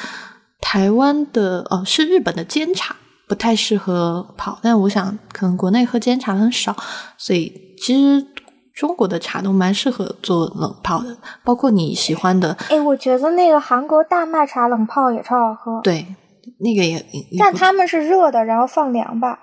[0.61, 2.95] 台湾的哦，是日本的煎茶，
[3.27, 6.73] 不太适合泡，但我想可能国内喝煎茶很少，
[7.17, 8.25] 所以其实
[8.73, 12.53] 中国的茶都蛮适合做冷泡的，包括你喜欢的。
[12.69, 16.15] 哎，我觉得那个韩国大麦茶冷泡也超好喝，对，
[16.59, 17.05] 那个也，
[17.37, 19.37] 但他们是热的，然后放凉吧，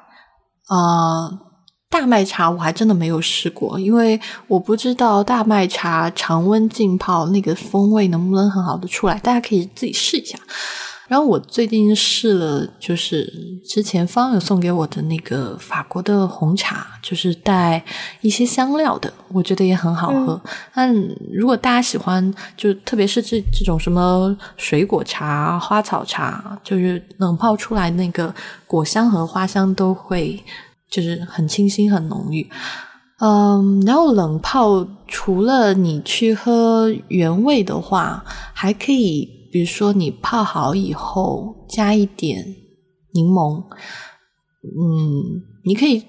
[0.69, 1.43] 啊。
[1.89, 10.39] 大麦茶我还真的没有试过，因为我不知道大麦茶常温浸泡那个风味能不能很好的出来，大家可以自己试一下。
[11.09, 13.33] 然后我最近试了，就是
[13.65, 17.83] 之前方友送给我的那个法国的红茶，就是带
[18.21, 20.41] 一些香料的，我觉得也很好喝。
[20.75, 20.93] 但
[21.33, 28.35] 如果大家喜欢，就特别是这这种什么水果茶、花草茶，就是冷泡出来那个
[28.67, 30.43] 果香和花香都会。
[30.91, 32.49] 就是很清新、很浓郁，
[33.21, 38.25] 嗯，然后冷泡除了你去喝原味的话，
[38.55, 42.45] 还可以比如说你泡好以后加一点
[43.13, 43.63] 柠檬，
[44.63, 46.05] 嗯，你可以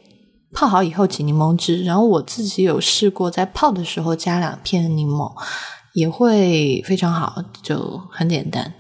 [0.54, 5.32] 泡好以后挤柠檬汁，然后我自己有试过在泡的时候加两片柠檬，
[5.94, 8.74] 也会非常好，就很简单。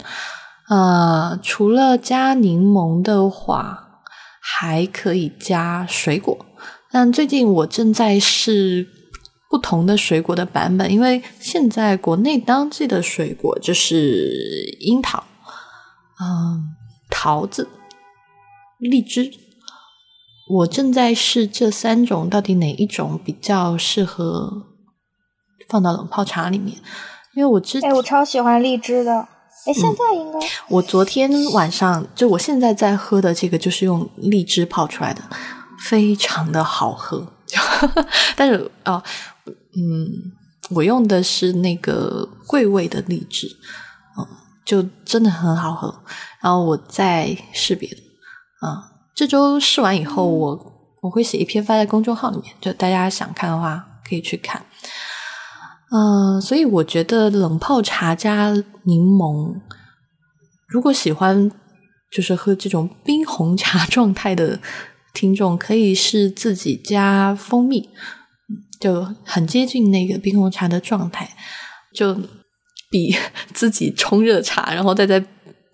[0.70, 3.87] 呃，除了加柠檬的话，
[4.50, 6.46] 还可以加水果。
[6.90, 8.88] 但最近我正在试
[9.50, 15.24] 不同的水果的版本，因为现在国内当季的水果就是樱桃、
[16.22, 16.76] 嗯
[17.10, 17.68] 桃子、
[18.80, 19.32] 荔枝。
[20.50, 24.66] 我正在试这三种到底哪一种比较适合
[25.68, 26.78] 放到冷泡茶里面，
[27.36, 29.28] 因为我之哎，我超喜欢荔枝的。
[29.68, 30.40] 哎，现在应该
[30.70, 35.22] 我昨天晚上就我现在在喝的这个就是用荔枝泡出来的，
[35.80, 37.34] 非常的好喝。
[38.36, 39.02] 但是哦，
[39.46, 40.08] 嗯，
[40.72, 43.48] 我用的是那个桂味的荔枝，
[44.18, 44.26] 嗯，
[44.66, 45.94] 就真的很好喝。
[46.42, 47.98] 然后我再试别的，
[48.66, 48.78] 嗯，
[49.16, 54.66] 这周试完以后，我我会写一篇发在公众号里面，就大家想看的话可以去看。
[55.90, 58.54] 嗯，所以我觉得冷泡茶加
[58.88, 59.54] 柠檬，
[60.70, 61.52] 如果喜欢
[62.10, 64.58] 就是喝这种冰红茶状态的
[65.14, 67.90] 听众，可以是自己加蜂蜜，
[68.80, 71.30] 就很接近那个冰红茶的状态，
[71.94, 72.16] 就
[72.90, 73.14] 比
[73.54, 75.22] 自己冲热茶，然后再在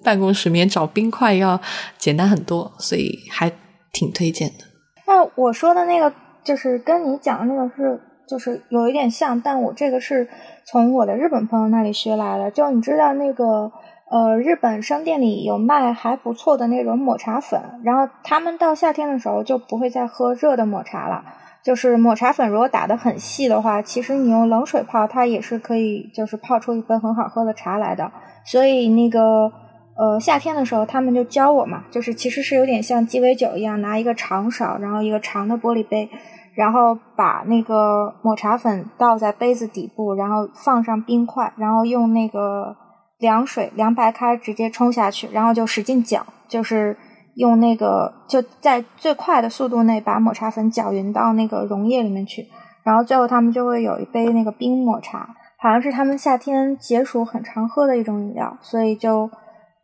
[0.03, 1.61] 办公室里面找冰块要
[1.99, 3.51] 简单很多，所以还
[3.91, 4.65] 挺推荐的。
[5.05, 6.11] 那我说的那个，
[6.43, 8.01] 就是跟你讲的那个是。
[8.25, 10.27] 就是有一点像，但我这个是
[10.65, 12.51] 从我的日本朋友那里学来的。
[12.51, 13.71] 就你知道那个
[14.09, 21.23] 呃，日本商店里有卖还不错的那种抹茶粉，然后他们到夏天的时候就不会再喝热的抹茶了。
[21.63, 28.11] 就是抹茶粉如果打得很细的话，其实你用冷水泡，它也是可以就是泡出一杯很好喝的茶来的。
[28.43, 29.49] 所以那个
[29.95, 36.09] 呃夏天的时候，他们就教我嘛，就是其实是有点像鸡尾酒一样，拿一个长勺，然后一个长的玻璃杯。
[36.55, 42.75] 然后把那个抹茶粉倒在杯子底部，然后放上冰块，然后用那个
[43.19, 46.95] 凉水凉白开直接冲下去，然后就使劲搅，就是
[47.35, 52.45] 用那个就在最快的速度内把抹茶粉搅匀到那个溶液里面去，
[52.83, 55.27] 然后最后他们就会有一杯那个冰抹茶，
[55.59, 59.29] 好像是他们夏天解暑很常喝的一种饮料，所以就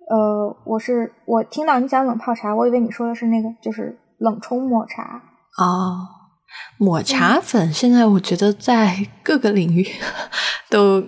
[0.07, 5.23] 呃，我是我听到你讲冷泡茶，我以为你说的是那个就是冷冲抹茶
[5.57, 6.18] 哦。
[6.77, 9.85] 抹茶粉现在我觉得在各个领域
[10.69, 11.03] 都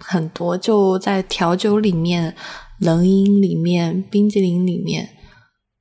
[0.00, 2.36] 很多，就在调酒里面、
[2.80, 5.08] 冷饮里面、冰激凌里面、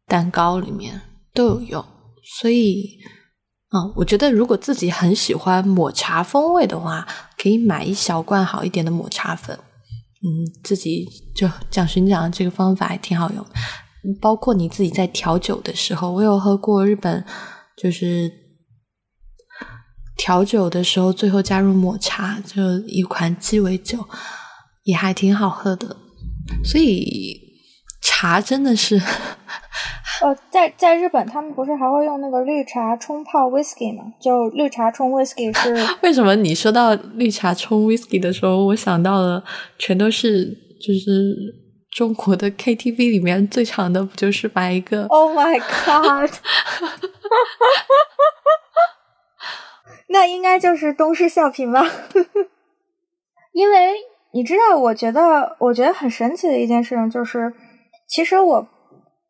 [0.07, 1.01] 蛋糕里面
[1.33, 1.85] 都有用。
[2.39, 2.99] 所以，
[3.75, 7.05] 嗯，我觉得如果自己很喜欢抹茶风味的话，
[7.37, 9.57] 可以买一小罐好一点的抹茶粉。
[10.23, 11.05] 嗯，自己
[11.35, 13.45] 就蒋勋讲的这个方法还挺好用。
[14.21, 17.25] 包括你自己在调酒的时候，我有喝过日本
[17.75, 18.42] 就是。
[20.17, 24.07] 调酒的时候，最后加入抹茶，就一款鸡尾酒，
[24.83, 25.97] 也还挺好喝的。
[26.63, 27.39] 所以
[28.01, 29.01] 茶真的是，
[30.21, 34.03] 呃，在在日本，他们不是还会用那个绿茶冲泡 whisky 吗？
[34.21, 35.73] 就绿茶冲 whisky 是？
[36.03, 39.43] 为什么你说到绿茶冲 whisky 的时候，我想到了
[39.79, 40.45] 全都是
[40.81, 41.35] 就是
[41.91, 46.29] 中国的 KTV 里面最长的，不就是把一个？Oh my god！
[50.13, 51.81] 那应该就是东施效颦吧，
[53.51, 53.93] 因为
[54.31, 57.51] 你知道，我觉得我觉得很神奇的一件事情就是，
[58.07, 58.67] 其实我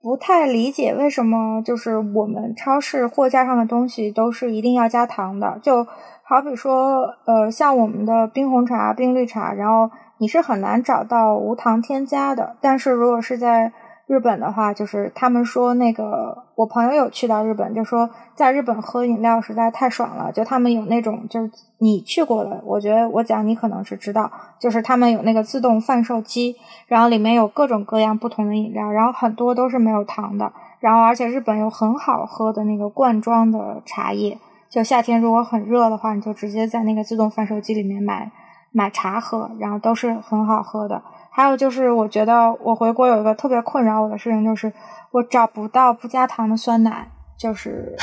[0.02, 5.88] 不太理解为什么就是我们超市货架上的东西都是一定要加糖的，就
[6.26, 13.72] 好比说，呃，像我们的冰红茶、冰绿茶，然后你是很难找到无糖添加的，但是如果是在
[14.06, 20.32] 日本的话，就是他们说那个，我朋友有去到日本，就说在日本喝饮料实在太爽了。
[20.32, 24.30] 就他们有那种，就是你去过的，我觉得我讲你可能是知道，
[24.60, 30.52] 就是他们有那个自动贩售机，然后里面有各种各样不同的饮料，然后很多都是没有糖的，
[30.82, 34.38] 然后而且日本有很好喝的那个罐装的茶叶，
[34.70, 38.30] 就夏天如果很热的话，你就直接在那个自动贩售机里面买
[38.74, 41.02] 买茶喝，然后都是很好喝的。
[41.36, 44.72] 还有就是，我觉得我回国有一个特别困扰我的事情，就是
[45.12, 47.10] 我找不到不加糖的酸奶，
[47.40, 47.96] 就是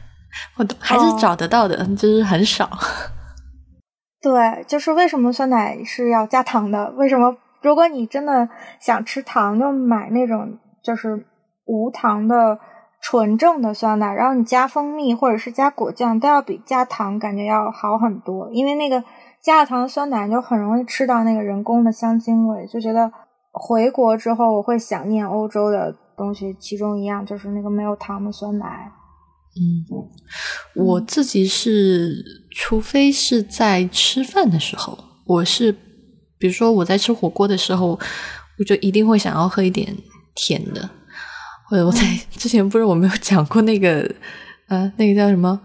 [0.58, 2.68] 我还是找得到的，就是很少。
[4.20, 6.90] 对，就是为什么酸奶是要加糖的？
[6.90, 8.46] 为什么如果你真的
[8.78, 11.26] 想吃糖，就买那种就是
[11.64, 12.58] 无糖的
[13.00, 19.02] 纯正的酸奶，然后你加蜂蜜或者是加果酱，都要比加糖感觉要好很多，因为那个。
[19.44, 23.12] 加了糖的酸奶就很容易吃到那个人工的香精味，就觉得
[23.52, 28.90] 回国之后我会想念欧洲的东西，其中一样就是那个没有糖的酸奶。
[29.56, 29.84] 嗯，
[30.74, 35.70] 我自己是，除非是在吃饭的时候，我是，
[36.38, 37.98] 比如说我在吃火锅的时候，
[38.58, 39.94] 我就一定会想要喝一点
[40.34, 40.88] 甜的。
[41.68, 42.00] 或者我在
[42.32, 44.10] 之前不是我没有讲过那个，
[44.68, 45.60] 呃，那个叫什么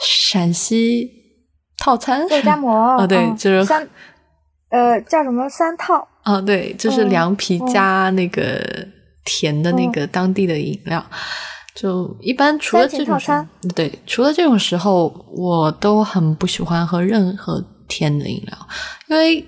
[0.00, 1.10] 陕西
[1.84, 3.06] 套餐肉夹馍啊？
[3.06, 3.86] 对，就是三，
[4.70, 6.08] 呃，叫什么三套？
[6.22, 8.58] 啊，对，就是凉皮加那个
[9.22, 11.04] 甜的那个当地的饮料。
[11.74, 18.56] 就一般除了这种时候，对，除了这种时候，我都很不喜欢喝任何甜的饮料，
[19.08, 19.46] 因为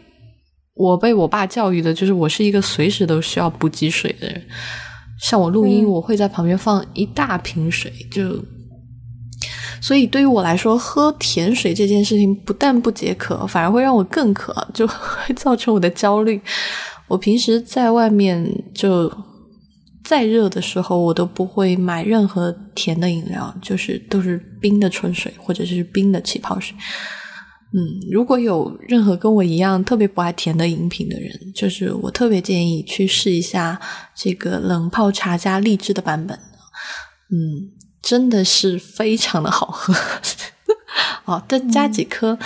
[0.74, 4.46] 我被我爸教育的就是我是一个随时都需要补给水的人。
[5.18, 8.44] 像我录音，我会在旁边放一大瓶水，就
[9.80, 16.40] 所以对于我来说，喝甜水这件事情不但不解渴，反而会让我更渴，就 会造成我的焦虑。
[17.08, 19.12] 我平时在外面就。
[20.08, 26.76] 再热的时候，我都不会买任何甜的饮料，就是都是冰的纯水或者是冰的气泡水。
[27.72, 27.82] 嗯，
[28.12, 33.80] 如果有任何跟我一样特别不爱甜的饮品的人，就是我特别建议去试一下
[34.14, 36.38] 这个冷泡茶加荔枝的版本。
[37.32, 37.72] 嗯，
[38.06, 39.92] 真的是非常的好喝。
[41.26, 42.38] 哦，再加几颗。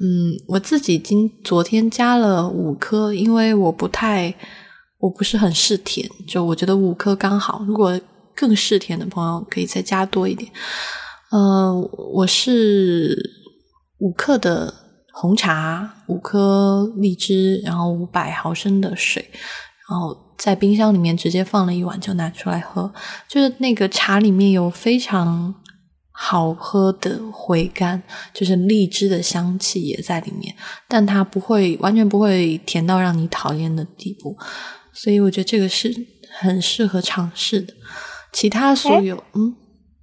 [0.00, 4.34] 嗯，我自己今昨天加了五颗，因为我不太。
[5.00, 7.64] 我不是很嗜甜，就我觉得五颗刚好。
[7.68, 8.00] 如果
[8.34, 10.50] 更嗜甜的朋友，可以再加多一点。
[11.30, 11.80] 嗯，
[12.16, 13.16] 我是
[13.98, 14.74] 五克的
[15.12, 19.24] 红茶，五颗荔枝，然后五百毫升的水，
[19.88, 22.90] 然后在冰箱里面直接放了一碗就拿出来喝。
[23.28, 25.54] 就是那个茶里面有非常
[26.12, 30.54] 好喝的回甘，就是荔枝的香气也在里面，
[30.88, 34.36] 但它不会完全不会甜到让你讨厌的地步。
[34.92, 35.94] 所以我觉得这个是
[36.40, 37.74] 很适合尝试的。
[38.32, 39.54] 其他所有，嗯，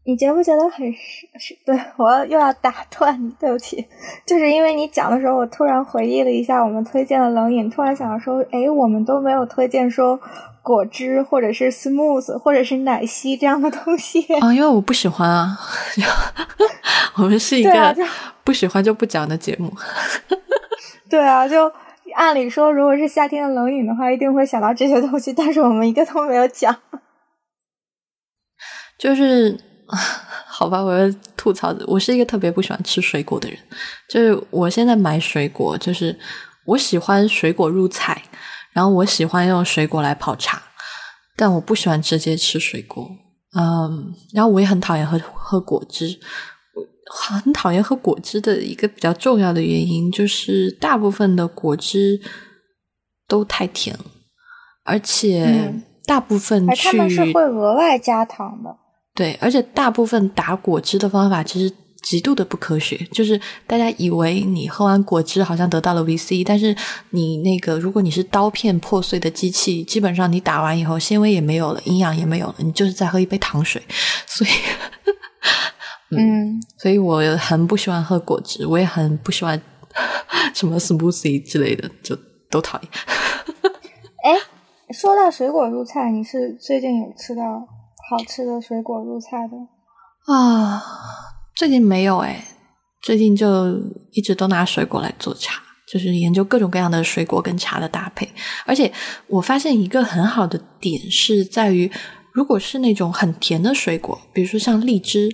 [0.05, 1.57] 你觉不觉得很是是？
[1.65, 3.85] 对我又要打断你， 对不起，
[4.25, 10.19] 就是因为你讲的时候，我突然回忆了一下我们推荐的冷饮，突然想到说，哎，我们都没有推荐说
[10.61, 15.57] 果汁或者是 smooth 或者是奶昔这样的东西啊，因为我不喜欢啊。
[17.17, 17.95] 我们是一个
[18.43, 19.71] 不喜欢就不讲的节目。
[21.09, 21.71] 对啊，就。
[22.13, 26.73] 按理说，如果是夏天的冷饮的话，一定会想到这些东西，但是我们一个都没有讲。
[28.97, 29.59] 就是，
[30.47, 33.57] 好吧，我要吐槽，我是一个特别不喜欢吃水果的人。
[34.09, 36.17] 就是我现在买水果，就是
[36.65, 38.21] 我喜欢水果入菜，
[38.71, 40.61] 然后我喜欢用水果来泡茶，
[41.35, 43.07] 但我不喜欢直接吃水果。
[43.57, 46.19] 嗯，然后我也很讨厌喝喝果汁。
[47.07, 52.19] 很讨厌喝果汁的一个比较重要的原因，就是大部分的果汁
[53.27, 54.05] 都太甜了，
[54.83, 55.71] 而且
[56.05, 58.75] 大部分去他们是会额外加糖的。
[59.15, 62.95] 对，而且大部分打果汁的方法其实极度的不科学。
[63.13, 66.75] 就是大家以为你喝完果汁好像得到了 VC，但是
[67.11, 73.81] 你那个如果你是刀片破碎的机器，基本上你打完以后纤维也没有了，营养也没有了，你就是在喝一杯糖水。
[74.27, 74.49] 所以。
[76.11, 79.59] 嗯，所以我很不喜欢喝果汁，我也很不喜欢
[80.53, 82.15] 什么 smoothie 之类的，就
[82.49, 82.89] 都讨厌。
[84.23, 84.37] 哎，
[84.93, 87.67] 说到水果入菜，你是最近有吃到
[88.09, 90.83] 好吃的水果入菜的啊？
[91.55, 92.45] 最近没有哎，
[93.01, 93.77] 最近就
[94.11, 98.29] 一直都拿水果来做茶，就是研究各种各样的水果跟茶的搭配。
[98.65, 98.91] 而且
[99.27, 101.91] 我发现一个很好的点是在于，
[102.31, 105.29] 如果是那种很甜的水果，比如说像荔枝。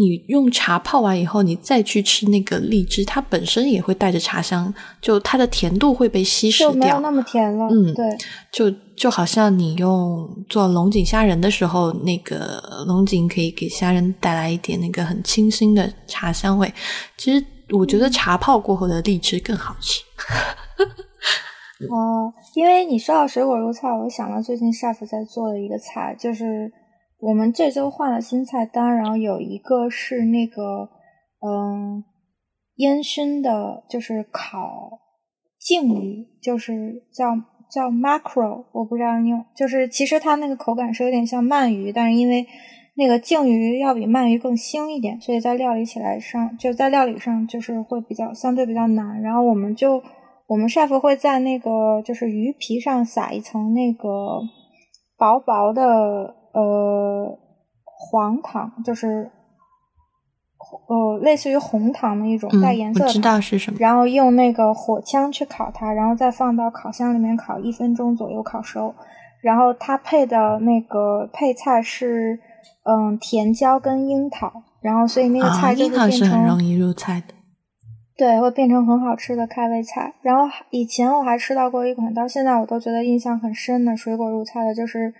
[0.00, 7.66] 你用茶泡完以后，你再去吃那个荔枝，它本身也会带着茶香，就它的甜度会被稀释掉，没有那么甜了。
[7.68, 8.06] 嗯，对，
[8.52, 16.72] 就就好像你用做龙井虾仁的时候，那个龙井可以给虾仁带来一点那个很清新的茶香味。
[17.16, 20.00] 其实我觉得茶泡过后的荔枝更好吃。
[21.90, 26.72] 哦，因为你说到水果入菜，我想到最近 chef 在做的一个菜，就是。
[27.20, 30.88] 我们这周换了新菜单，然后有一个是那个，
[31.44, 32.04] 嗯，
[32.76, 35.00] 烟熏的，就是烤
[35.60, 37.34] 鲭鱼，就是叫
[37.68, 42.46] 叫 mackerel，我不知道你有，就是其实它那个口感是有点像鳗鱼，但是因为
[42.94, 49.20] 那个鲭鱼要比鳗鱼更腥一点，所以在料理起来上就在料理上就是会比较相对比较难。
[49.20, 50.00] 然后我们就
[50.46, 54.40] 我们 chef 会在那个就是鱼皮上撒一层那个
[55.16, 56.37] 薄薄的。
[56.60, 57.38] 呃，
[57.84, 59.30] 黄糖就是
[60.88, 63.78] 呃，类似于红糖的一种带颜色的我知道是什么。
[63.78, 68.92] 然后用那个火枪去烤它，然后再放到烤箱里面烤一分钟左右烤熟。
[69.40, 72.40] 然后它配的那个配菜是
[72.82, 77.34] 嗯甜椒跟樱桃，然后所以那个菜就会变成、啊、樱桃是很容易入菜的。
[78.16, 80.12] 对，会变成很好吃的开胃菜。
[80.22, 85.14] 然后以前我还吃到过一款，到现在我都觉得印象很深的水果入菜的，就是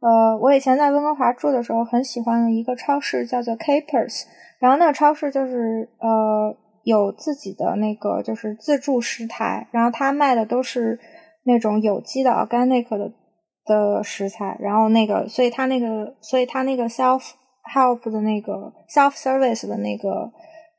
[0.00, 4.24] 呃，我以前在温哥华住的时候很喜欢的一个超市，叫做 Capers。
[4.60, 10.98] 然后那个超市就是呃有自己的那个就是自助食台，然后他卖的都是
[11.44, 13.12] 那种有机的 organic 的
[13.64, 14.56] 的食材。
[14.60, 17.22] 然后那个，所以他那个，所以他那个 self
[17.74, 20.30] help 的那个 self service 的那个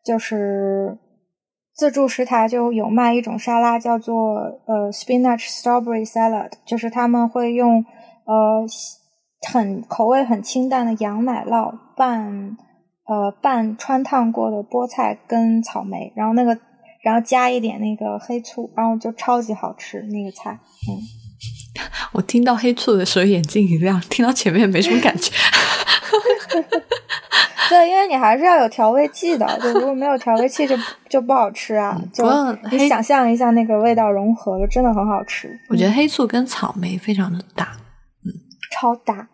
[0.05, 0.97] 就是。
[1.72, 7.76] 自助食台就有卖一种沙拉，叫做呃 spinach strawberry salad，就是他们会用
[8.26, 8.65] 呃
[9.47, 12.57] 很口味很清淡的羊奶酪拌
[13.07, 16.57] 呃拌穿烫过的菠菜跟草莓，然后那个
[17.01, 20.59] 然后加一点那个黑醋，然后就超级好吃那个菜。
[20.89, 20.99] 嗯，
[22.11, 25.31] 我听到黑醋的时候眼睛一亮，听到前面没什么感觉。
[27.69, 30.75] 对，因为你还是要有调味剂的，就如果没有调味剂就
[31.07, 31.95] 就不好吃啊。
[32.11, 32.25] 就
[32.71, 35.55] 你想象一下那个味道融合了，真的很好吃。
[35.69, 37.85] 我觉得黑醋跟草莓非常的搭，嗯，
[38.72, 39.28] 超大，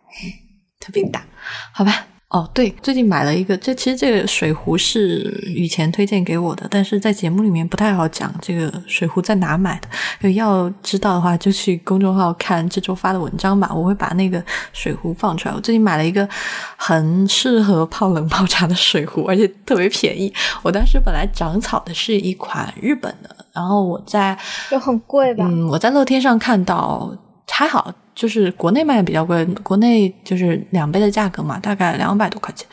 [0.80, 1.24] 特别大，
[1.72, 2.06] 好吧。
[2.28, 10.28] 哦，对，最近买了一个，这其实这个水壶是雨前推荐给我的，但是在节目里面不太好讲这个水壶在哪买的。
[10.32, 15.54] 要知道的话，就去公众号看这周发的文章吧，我会把那个水壶放出来。
[15.54, 16.28] 我最近买了一个
[16.76, 20.30] 很适合泡冷泡茶的水壶，而且特别便宜。
[20.62, 24.36] 我当时本来长草的是一款日本的，然后我在
[24.68, 25.46] 就很贵吧？
[25.48, 27.16] 嗯，我在乐天上看到
[27.48, 27.94] 还好。
[28.16, 32.66] 就是国内卖的比较贵，国内就是两倍的价格嘛，大概两百多块钱。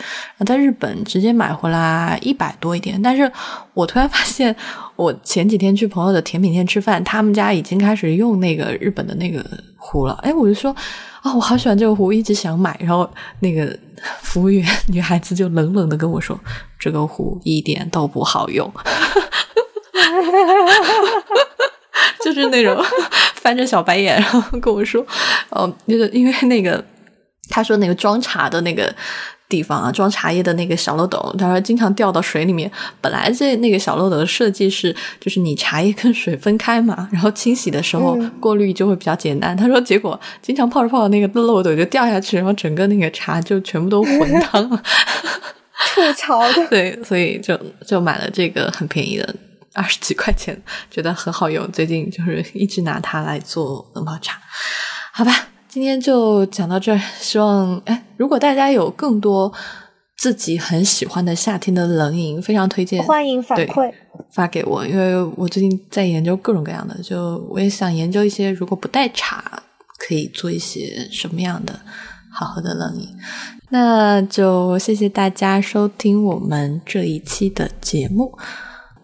[0.46, 3.00] 在日本直接买回来一百多一点。
[3.02, 3.30] 但是
[3.74, 4.56] 我突然发现，
[4.96, 10.18] 我前几天去朋友的甜品店吃饭，他们家已经开始用那个日本的那个壶了。
[10.24, 10.74] 哎，我就说
[11.22, 12.80] 啊，我好喜欢这个壶，一直想买。
[12.80, 13.10] 然后
[13.42, 13.78] 那个
[14.22, 16.40] 服务员女孩子就冷冷的跟我说，
[16.80, 18.66] 这个壶一点都不好用。
[18.72, 18.82] 哈
[19.94, 21.44] 哈哈哈
[22.24, 22.84] 就是那种
[23.36, 25.06] 翻着小白眼，然后跟我说，
[25.50, 26.84] 哦，就是因为那个
[27.50, 28.94] 他说那个装茶的那个
[29.50, 32.72] 地方啊，装茶叶的那个小漏斗，他说经常掉到水里面。
[33.02, 39.56] 本来这那个小漏斗的设计是，就是你茶叶跟水分开嘛，然后清洗的时候过滤就会比较简单。
[39.56, 44.82] 他说结果经常泡着泡着那个漏斗就掉下去，然后整个那个茶就全部都混汤了，
[45.94, 46.68] 吐槽的。
[46.70, 49.36] 对，所以就就买了这个很便宜的。
[49.74, 54.40] 二十几块钱，觉得很好用，最近就是一直拿它来做冷泡茶。
[55.12, 57.02] 好吧，今天就讲到这儿。
[57.20, 59.52] 希望哎，如果大家有更多
[60.18, 63.92] 自己很喜欢的夏天的冷饮，非常推荐，欢迎反馈
[64.32, 69.64] 发给我，因为我最近在研究各种各样的，就我也想研究一些，如果不带茶，
[69.98, 71.80] 可以做一些什么样的
[72.32, 73.10] 好喝的冷饮。
[73.70, 78.38] 那就谢谢大家收听我们这一期的节目。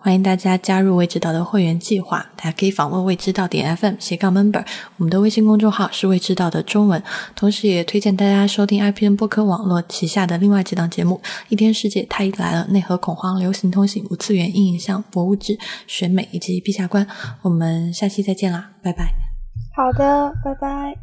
[0.10, 4.66] 欢迎大家加入未知道的会员计划，大家可以访问未知道点 FM 斜杠 member，
[4.97, 6.99] 我们的微信公众号是未知道的中文。
[7.36, 15.55] 同时，也推荐大家收听 IPN 播客网络旗下的另外几档节目：一天世界、太医来了、内核恐慌、流行通信、五次元硬影像、博物志、
[15.86, 17.05] 选美以及陛下观。
[17.43, 19.14] 我们下期再见啦，拜拜。
[19.76, 20.99] 好的，拜拜。